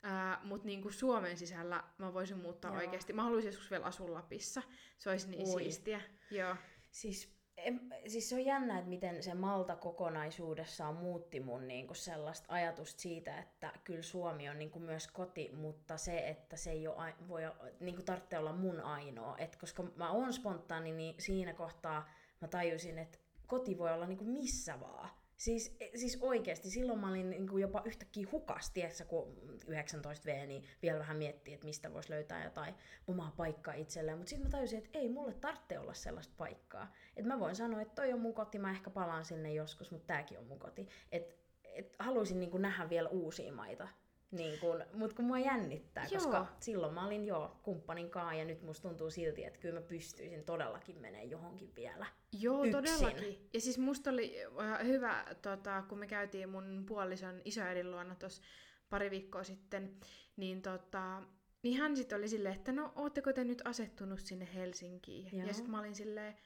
[0.03, 2.80] ää, mutta niinku Suomen sisällä mä voisin muuttaa Joo.
[2.80, 3.12] oikeasti.
[3.12, 4.62] Mä haluaisin joskus vielä asua Lapissa.
[4.99, 5.62] Se olisi niin Ui.
[5.62, 6.01] siistiä.
[6.30, 6.57] Joo.
[6.90, 12.55] Siis, em, siis se on jännä, että miten se Malta kokonaisuudessaan muutti mun niinku sellaista
[12.55, 17.14] ajatusta siitä, että kyllä Suomi on niinku myös koti, mutta se, että se ei ole,
[17.28, 17.43] voi,
[17.80, 19.38] niinku tarvitse olla mun ainoa.
[19.38, 22.09] Et koska mä oon spontaani, niin siinä kohtaa
[22.43, 25.09] mä tajusin, että koti voi olla niinku missä vaan.
[25.36, 29.36] Siis, siis oikeasti, silloin mä olin niinku jopa yhtäkkiä hukas, tiedätkö, kun
[29.66, 32.74] 19V, niin vielä vähän miettii, että mistä voisi löytää jotain
[33.07, 34.18] omaa paikkaa itselleen.
[34.18, 36.93] Mutta sitten mä tajusin, että ei mulle tarvitse olla sellaista paikkaa.
[37.16, 40.07] Että mä voin sanoa, että toi on mun koti, mä ehkä palaan sinne joskus, mutta
[40.07, 40.88] tääkin on mun koti.
[41.12, 41.34] Että
[41.64, 43.88] et haluaisin niinku nähdä vielä uusia maita.
[44.33, 46.20] Niin kun, mut kun mua jännittää, Joo.
[46.22, 49.87] koska silloin mä olin jo kumppanin kanssa ja nyt musta tuntuu silti, että kyllä mä
[49.87, 52.07] pystyisin todellakin menemään johonkin vielä.
[52.41, 52.72] Joo, Yksin.
[52.72, 53.49] todellakin.
[53.53, 58.43] Ja siis musta oli äh, hyvä, tota, kun me käytiin mun puolison isoäidin luona tuossa
[58.91, 59.97] pari viikkoa sitten,
[60.37, 61.22] niin, tota,
[61.62, 65.28] niin hän sitten oli silleen, että no, ootteko te nyt asettunut sinne Helsinkiin?
[65.33, 65.47] Joo.
[65.47, 66.37] Ja sitten mä olin silleen,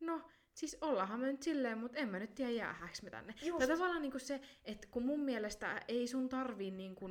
[0.00, 0.22] no,
[0.58, 3.34] siis ollaanhan me nyt silleen, mutta en mä nyt tiedä jäähäks me tänne.
[3.42, 3.58] Just.
[3.58, 7.08] Tai tavallaan niinku se, että kun mun mielestä ei sun tarvii niinku,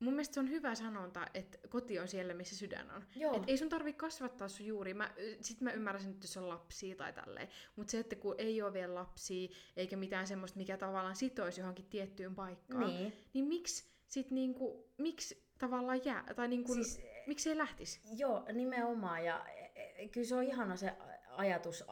[0.00, 3.04] mun mielestä se on hyvä sanonta, että koti on siellä, missä sydän on.
[3.16, 3.36] Joo.
[3.36, 4.94] Et ei sun tarvi kasvattaa sun juuri.
[4.94, 7.48] Mä, sit mä ymmärrän, että jos on lapsia tai tälleen.
[7.76, 11.86] Mutta se, että kun ei ole vielä lapsia, eikä mitään semmoista, mikä tavallaan sitoisi johonkin
[11.86, 13.12] tiettyyn paikkaan, Niin.
[13.34, 18.00] niin miksi sit niinku, miksi tavallaan jää, tai niinku, Siis- miksi ei lähtisi?
[18.16, 19.24] Joo, nimenomaan.
[19.24, 20.92] Ja e, e, kyllä se on ihana se
[21.36, 21.84] ajatus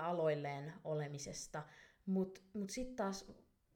[0.00, 1.62] aloilleen olemisesta.
[2.06, 3.26] Mutta mut sitten taas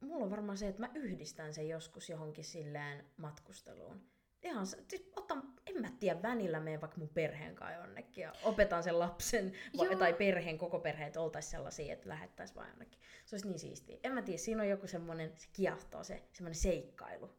[0.00, 4.02] mulla on varmaan se, että mä yhdistän sen joskus johonkin silleen matkusteluun.
[4.42, 8.82] Ihan, siis otan, en mä tiedä, välillä menen vaikka mun perheen kanssa jonnekin ja opetan
[8.82, 9.98] sen lapsen va- Joo.
[9.98, 13.00] tai perheen, koko perheet oltaisiin sellaisia, että lähettäisiin vaan jonnekin.
[13.24, 13.98] Se olisi niin siistiä.
[14.02, 17.30] En mä tiedä, siinä on joku semmoinen, se kiehtoo se, semmoinen seikkailu.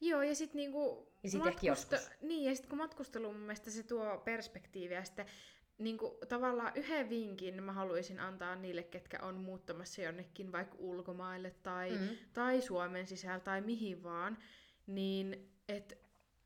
[0.00, 1.12] Joo, ja sitten niinku...
[1.22, 2.10] Ja sit joskus.
[2.22, 5.26] Niin, ja sitten kun matkustelu mun mielestä se tuo perspektiiviä, sitten
[5.78, 11.90] niinku, tavallaan yhden vinkin mä haluaisin antaa niille, ketkä on muuttamassa jonnekin vaikka ulkomaille tai,
[11.90, 12.08] Mm.
[12.32, 14.38] tai Suomen sisällä tai mihin vaan,
[14.86, 15.94] niin että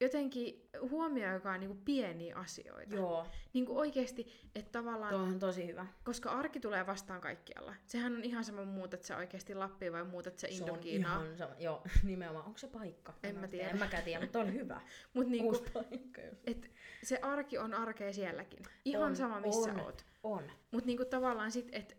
[0.01, 2.97] jotenkin huomioikaa niinku pieniä asioita.
[2.97, 5.87] Joo, Niinku oikeasti, että tavallaan, tuo on tosi hyvä.
[6.05, 7.75] koska arki tulee vastaan kaikkialla.
[7.87, 11.55] Sehän on ihan sama muutat sä oikeasti Lappiin vai muutat sä Se on ihan sama.
[11.59, 12.47] Joo, nimenomaan.
[12.47, 13.15] Onko se paikka?
[13.23, 13.69] En mä tiedä.
[13.71, 14.81] En mäkään tiedä, mutta on hyvä.
[15.15, 16.71] Mut niinku, Uusi paikka et
[17.03, 18.63] se arki on arkea sielläkin.
[18.85, 19.81] Ihan On, sama missä on.
[19.81, 20.05] oot.
[20.23, 20.51] On.
[20.71, 21.95] Mutta niinku tavallaan sit, että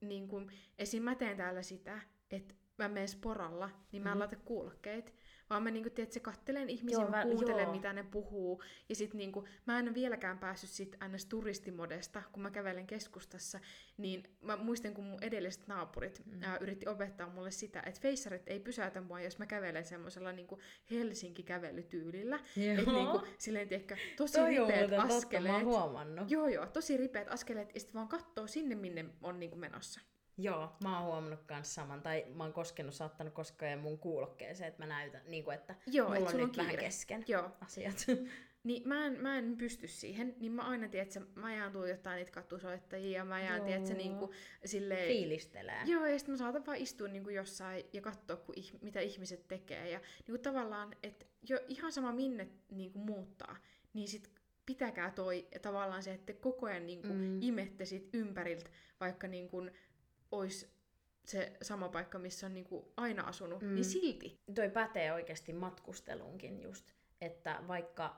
[0.00, 0.42] niinku,
[0.78, 1.02] esim.
[1.02, 4.18] mä teen täällä sitä, että mä menen sporalla, niin mä en Mhm.
[4.18, 5.14] laita kuulokkeet.
[5.50, 7.72] Vaan mä niinku, tiedät, se kattelen ihmisiä, Joo, mä kuuntelen joo.
[7.72, 8.62] mitä ne puhuu.
[8.88, 11.26] Ja sit niinku, mä en ole vieläkään päässyt sit ns.
[11.26, 13.60] turistimodesta, kun mä kävelen keskustassa.
[13.96, 16.42] Niin mä muistan, kun mun edelliset naapurit Mm.
[16.42, 20.58] ää, yritti opettaa mulle sitä, että feissarit ei pysäytä mua, jos mä kävelen semmoisella niinku
[20.90, 22.36] Helsinki-kävelytyylillä.
[22.36, 25.54] Että niinku, silleen, tiedätkö, tosi ripeät muuten totta, mä askeleet.
[25.54, 26.30] oon huomannut.
[26.30, 30.00] Joo, joo, tosi ripeät askeleet, ja sitten vaan katsoo sinne, minne on niinku menossa.
[30.38, 32.02] Joo, mä oon huomannut kans saman.
[32.02, 36.08] Tai mä oon koskenut, saattanut koskea mun kuulokkeeseen, että mä näytän, niin kuin, että Joo,
[36.08, 38.06] mulla et on nyt on vähän kesken Joo, asiat.
[38.64, 42.14] niin mä en, mä en pysty siihen, niin mä aina tiedän, että mä jään tuijottaa
[42.14, 43.64] niitä katusoittajia, ja mä jään, Joo.
[43.64, 44.32] tiedän, että se niinku
[44.64, 45.08] silleen...
[45.08, 45.82] Fiilistelee.
[45.86, 49.48] Joo, ja sitten mä saatan vaan istua niinku jossain ja katsoa, kun ih- mitä ihmiset
[49.48, 49.90] tekee.
[49.90, 53.56] Ja niinku tavallaan, että jo ihan sama minne niinku muuttaa,
[53.94, 54.30] niin sit
[54.66, 57.42] pitäkää toi tavallaan se, että te koko ajan niinku Mm.
[57.42, 58.70] imette sit ympäriltä,
[59.00, 59.62] vaikka niinku
[60.30, 60.78] olisi
[61.24, 63.68] se sama paikka, missä on niinku aina asunut, Mm.
[63.68, 63.74] mm.
[63.74, 64.40] niin silti.
[64.54, 68.16] Toi pätee oikeasti matkusteluunkin just, että vaikka,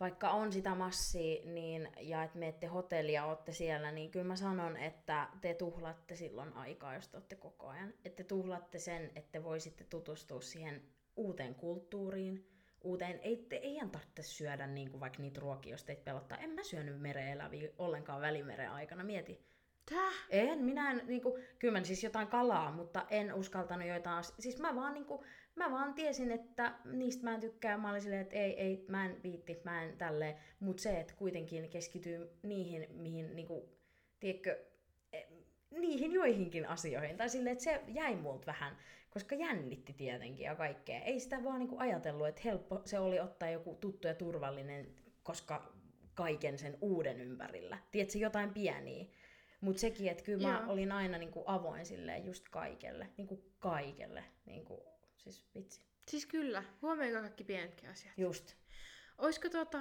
[0.00, 4.76] vaikka on sitä massia niin, ja että menette hotellia, olette siellä, niin kyllä mä sanon,
[4.76, 7.94] että te tuhlaatte silloin aikaa, jos te olette koko ajan.
[8.04, 10.82] Että te tuhlaatte sen, että te voisitte tutustua siihen
[11.16, 12.48] uuteen kulttuuriin,
[12.84, 16.38] uuteen, ei, te, ei tarvitse syödä niin kuin vaikka niitä ruokia, jos teitä pelottaa.
[16.38, 19.40] En mä syönyt mereeläviä ollenkaan välimeren aikana, mieti.
[19.90, 20.12] Tää?
[20.30, 24.58] En, minä en, niinku, kyllä mä siis jotain kalaa, mutta en uskaltanut joitain, as- siis
[24.58, 25.24] mä vaan niinku,
[25.54, 27.78] mä vaan tiesin, että niistä mä en tykkää.
[27.78, 30.36] Mä olin silleen, että ei, ei, mä en viitti, mä en tälleen.
[30.60, 33.68] Mutta se, että kuitenkin keskityy niihin, mihin niinku,
[34.20, 34.64] tiedätkö,
[35.12, 35.26] eh,
[35.70, 37.16] niihin joihinkin asioihin.
[37.16, 38.76] Tai silleen, että se jäi multa vähän,
[39.10, 41.00] koska jännitti tietenkin ja kaikkea.
[41.00, 45.72] Ei sitä vaan niinku ajatellut, että helppo se oli ottaa joku tuttu ja turvallinen, koska
[46.14, 47.78] kaiken sen uuden ympärillä.
[47.90, 49.04] Tiedätkö, jotain pieniä.
[49.60, 50.72] Mutta sekin, että kyllä mä Joo.
[50.72, 53.10] olin aina niinku avoin silleen just kaikelle.
[53.16, 54.24] Niinku kaikelle.
[54.44, 54.84] Niinku,
[55.16, 55.80] siis vitsi.
[56.08, 58.18] Siis kyllä, huomioikaa kaikki pienetkin asiat.
[58.18, 58.54] Just.
[59.18, 59.78] Olisiko tota,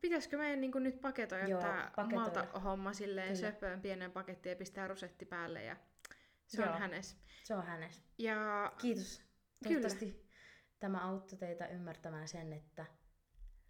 [0.00, 2.24] pitäisikö meidän niin nyt paketoida Joo, tämä paketoida.
[2.24, 3.50] Malta-homma silleen Kyllä.
[3.50, 5.76] söpöön pienen pakettiin ja pistää rusetti päälle ja
[6.46, 6.72] se Joo.
[6.72, 7.18] on hänes.
[7.44, 8.04] Se on hänes.
[8.18, 9.18] Ja Kiitos.
[9.18, 9.30] Kyllä.
[9.64, 10.30] Toivottavasti
[10.78, 12.86] tämä auttoi teitä ymmärtämään sen, että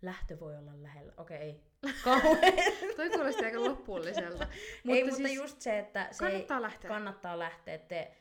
[0.03, 1.13] lähtö voi olla lähellä.
[1.17, 1.61] Okei, ei.
[2.05, 2.55] Kauhean.
[2.97, 4.47] toi kuulosti aika loppuulliselta.
[4.85, 6.89] mutta ei, mutta siis just se, että se kannattaa ei, lähteä.
[6.89, 7.79] kannattaa lähteä.
[7.79, 8.17] Te,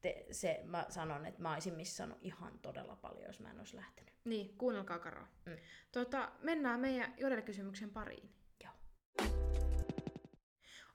[0.00, 3.76] te, se, mä sanon, että mä olisin missannut ihan todella paljon, jos mä en olisi
[3.76, 4.14] lähtenyt.
[4.24, 5.28] Niin, kuunnelkaa Karoa.
[5.46, 5.56] Mm.
[5.92, 8.30] Tota, mennään meidän Jodel-kysymyksen pariin.
[8.64, 8.72] Joo.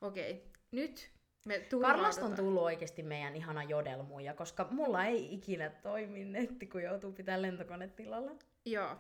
[0.02, 1.12] Okei, nyt
[1.46, 2.36] me Karlasta on turvaudutaan.
[2.36, 8.32] tullut oikeasti meidän ihana jodelmuja, koska mulla ei ikinä toimi netti, kun joutuu pitää lentokonetilalla.
[8.66, 8.98] Joo.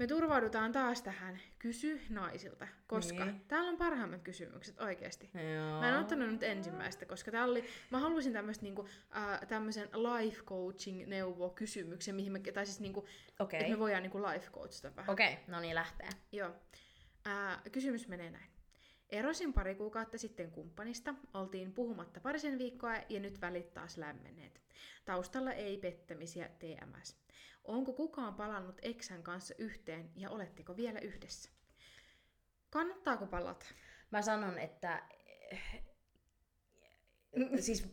[0.00, 3.40] Me turvaudutaan taas tähän kysy naisilta, koska Niin.
[3.48, 5.30] täällä on parhaimmat kysymykset oikeasti.
[5.54, 5.80] Joo.
[5.80, 10.42] Mä en ottanut nyt ensimmäistä, koska tää oli, mä halusin tämmöistä niinku, äh, tämmöisen life
[10.42, 13.06] coaching neuvo kysymyksen, mihin me, tai siis niinku,
[13.40, 13.60] Okei.
[13.60, 15.10] että me voidaan niinku life coachata vähän.
[15.12, 16.08] Okei, no niin lähtee.
[16.32, 16.50] Joo.
[17.24, 18.50] Ää, kysymys menee näin.
[19.10, 24.60] Erosin pari kuukautta sitten kumppanista, oltiin puhumatta parisen viikkoa ja nyt välit taas lämmenneet.
[25.04, 27.16] Taustalla ei pettämisiä TMS.
[27.70, 31.50] Onko kukaan palannut eksän kanssa yhteen ja oletteko vielä yhdessä?
[32.70, 33.66] Kannattaako palata?
[34.10, 35.02] Mä sanon, että
[37.58, 37.92] siis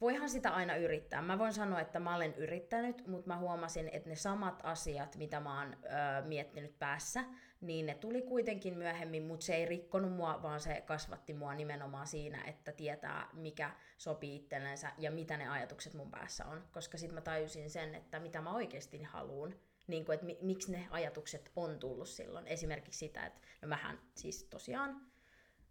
[0.00, 1.22] voihan sitä aina yrittää.
[1.22, 5.40] Mä voin sanoa, että mä olen yrittänyt, mutta mä huomasin, että ne samat asiat, mitä
[5.40, 5.78] mä oon ö,
[6.24, 7.24] miettinyt päässä,
[7.60, 12.06] niin ne tuli kuitenkin myöhemmin, mutta se ei rikkonut mua, vaan se kasvatti mua nimenomaan
[12.06, 16.64] siinä, että tietää, mikä sopii itsellensä ja mitä ne ajatukset mun päässä on.
[16.72, 19.54] Koska sitten mä tajusin sen, että mitä mä oikeasti haluan.
[19.86, 22.46] Niin että mi- miksi ne ajatukset on tullut silloin.
[22.46, 25.06] Esimerkiksi sitä, että no mähän siis tosiaan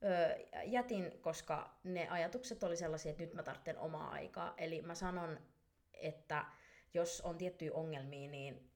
[0.04, 4.54] öö, jätin, koska ne ajatukset oli sellaisia, että nyt mä tarvitsen omaa aikaa.
[4.58, 5.40] Eli mä sanon,
[5.94, 6.46] että
[6.94, 8.72] jos on tiettyjä ongelmia, niin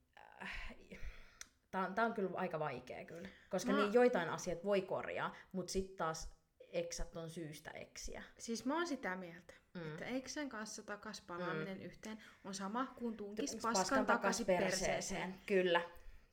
[1.77, 3.29] tää on, tää on kyllä aika vaikea kyllä.
[3.49, 6.29] Koska Mä- niin joitain asioita voi korjaa, mutta sitten taas
[6.71, 8.23] eksät on syystä eksiä.
[8.39, 9.81] Siis mä oon sitä mieltä, Mm.
[9.91, 11.83] että eksän kanssa takas palaaminen mm.
[11.83, 15.35] yhteen on sama kuin tunkis Paskan paskan, takaisin perseeseen.
[15.45, 15.81] Kyllä.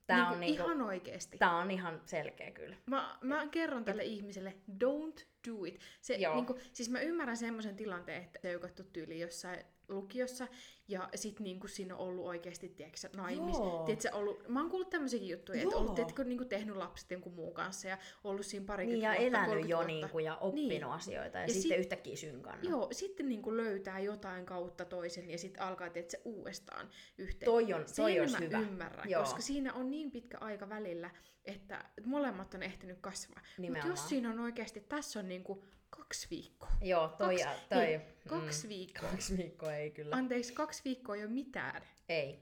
[0.07, 1.39] Tää Niinku on, niinku, ihan oikeesti.
[1.39, 2.77] tää on ihan selkeä kyllä.
[2.87, 5.81] Mä, mä kerron tälle ihmiselle, don't do it.
[6.01, 6.35] Se, Joo.
[6.35, 10.49] niinku, siis mä ymmärrän semmoisen tilanteen, että seukattu tyyli jossain lukiossa,
[10.89, 13.57] ja sit niinku siinä on ollut oikeasti, tiedätkö, naimis.
[13.87, 17.55] Tiedätkö, ollut, mä oon kuullut tämmöisiäkin juttuja, että ollut tiedätkö, niinku tehnyt lapset jonkun muun
[17.55, 19.93] kanssa, ja ollut siinä Niin parikymmentä ja vuotta, elänyt 30 jo vuotta.
[19.93, 20.85] niinku, ja oppinut Niin.
[20.85, 22.71] asioita ja, Ja sitten sit- yhtäkkiä synkannut.
[22.71, 27.45] Joo, sitten niinku löytää jotain kautta toisen ja sitten alkaa tietysti uudestaan yhteen.
[27.45, 28.61] Toi on- Sen toi olisi mä hyvä.
[28.61, 29.23] ymmärrän, Joo.
[29.23, 31.11] koska siinä on niin pitkä aika välillä,
[31.45, 33.41] että molemmat on ehtinyt kasvaa.
[33.59, 35.65] Mutta jos siinä on oikeasti, tässä on niinku
[35.97, 36.71] kaksi viikkoa.
[36.83, 39.09] Joo, toi, Kaksi- ja, toi, hei, kaksi viikkoa.
[39.11, 40.17] Kaksi viikkoa ei kyllä.
[40.17, 41.83] Anteeksi, kaksi viikkoa ei ole mitään.
[42.09, 42.39] Ei.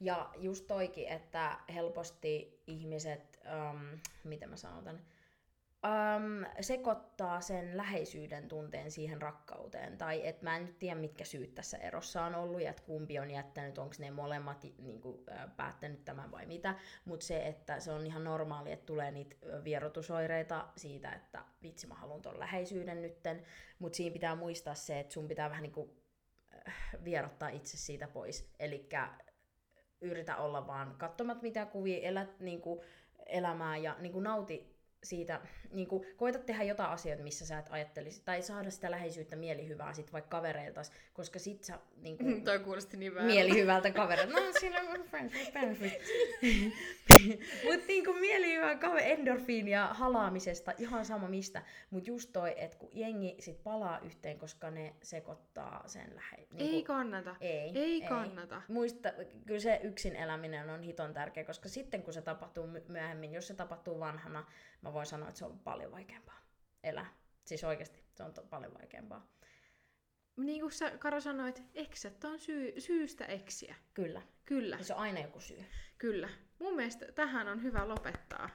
[0.00, 5.00] Ja just toikin, että helposti ihmiset, um, miten mä sanon tän,
[5.86, 9.98] um, sekoittaa sen läheisyyden tunteen siihen rakkauteen.
[9.98, 13.18] Tai että mä en nyt tiedä, mitkä syyt tässä erossa on ollut ja että kumpi
[13.18, 15.18] on jättänyt, onko ne molemmat niin kuin,
[15.56, 16.74] päättänyt tämän vai mitä.
[17.04, 21.94] Mutta se, että se on ihan normaali, että tulee niitä vierotusoireita siitä, että vitsi mä
[21.94, 23.42] haluan ton läheisyyden nytten.
[23.78, 25.90] Mutta siinä pitää muistaa se, että sun pitää vähän niin kuin
[27.04, 28.52] vierottaa itse siitä pois.
[28.58, 28.88] Eli
[30.00, 32.80] yritä olla vaan katsomat mitä kuvia, elät niin kuin,
[33.26, 35.40] elämää ja niin kuin, nauti siitä,
[35.70, 39.94] niin kuin, koita tehdä jotain asioita, missä sä et ajattelisi, tai saada sitä läheisyyttä mielihyvää
[39.94, 43.26] sit vaikka kavereiltas, koska sit sä niin kuin, Toi kuulosti niin vähän.
[43.26, 44.40] mielihyvältä kavereilta.
[44.40, 46.10] No siinä on friends with benefits.
[47.64, 51.62] Mutta niinku mielihyvää kaveri, endorfiinia halaamisesta, ihan sama mistä.
[51.90, 56.36] Mutta just toi, että kun jengi sit palaa yhteen, koska ne sekoittaa sen lähe...
[56.36, 57.36] Niinku, Ei kannata.
[57.40, 58.62] ei, Ei kannata.
[58.68, 59.12] Muista,
[59.46, 63.46] kyllä se yksin eläminen on hiton tärkeä, koska sitten kun se tapahtuu my- myöhemmin, jos
[63.48, 64.46] se tapahtuu vanhana,
[64.88, 66.40] mä voin sanoa, että se on paljon vaikeampaa
[66.84, 67.06] elää.
[67.44, 69.26] Siis oikeasti se on to- paljon vaikeampaa.
[70.36, 73.74] Niin kuin sä, Karo sanoit, eksät on syy, syystä eksiä.
[73.94, 74.22] Kyllä.
[74.44, 75.64] Kyllä, Ja se on aina joku syy.
[75.98, 76.28] kyllä.
[76.58, 78.50] Mun mielestä tähän on hyvä lopettaa.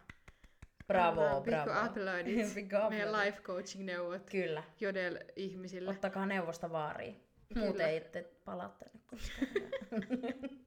[0.87, 1.43] Bravo, bravo.
[1.43, 2.89] Pikku uploadit Pikku uploadit.
[2.89, 4.63] meidän life coaching neuvot Kyllä.
[4.79, 5.91] Jodel-ihmisille.
[5.91, 7.23] Ottakaa neuvosta vaariin.
[7.55, 7.87] Muuten Kyllä.
[7.87, 9.47] ei te palaa tänne koskaan.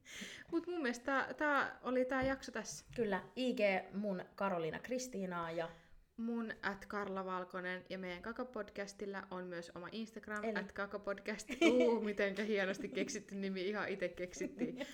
[0.53, 2.85] Mut mun mielestä tää oli tää jakso tässä.
[2.97, 3.59] Kyllä, IG
[3.95, 5.69] mun Karoliina Kristiinaa ja
[6.17, 10.59] Mun at Karla Valkonen ja meidän Kaka-podcastilla on myös oma Instagram, Eli?
[10.59, 11.63] at Kaka-podcast.
[11.73, 14.79] Uu, mitenkä hienosti keksitty nimi, ihan itse keksittiin.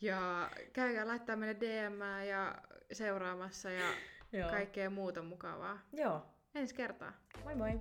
[0.00, 2.54] Ja käykää laittaa meille DM ja
[2.92, 3.86] seuraamassa ja
[4.32, 4.50] Joo.
[4.50, 5.78] kaikkea muuta mukavaa.
[5.92, 7.12] Joo, Ensi kertaa.
[7.44, 7.80] moi moi!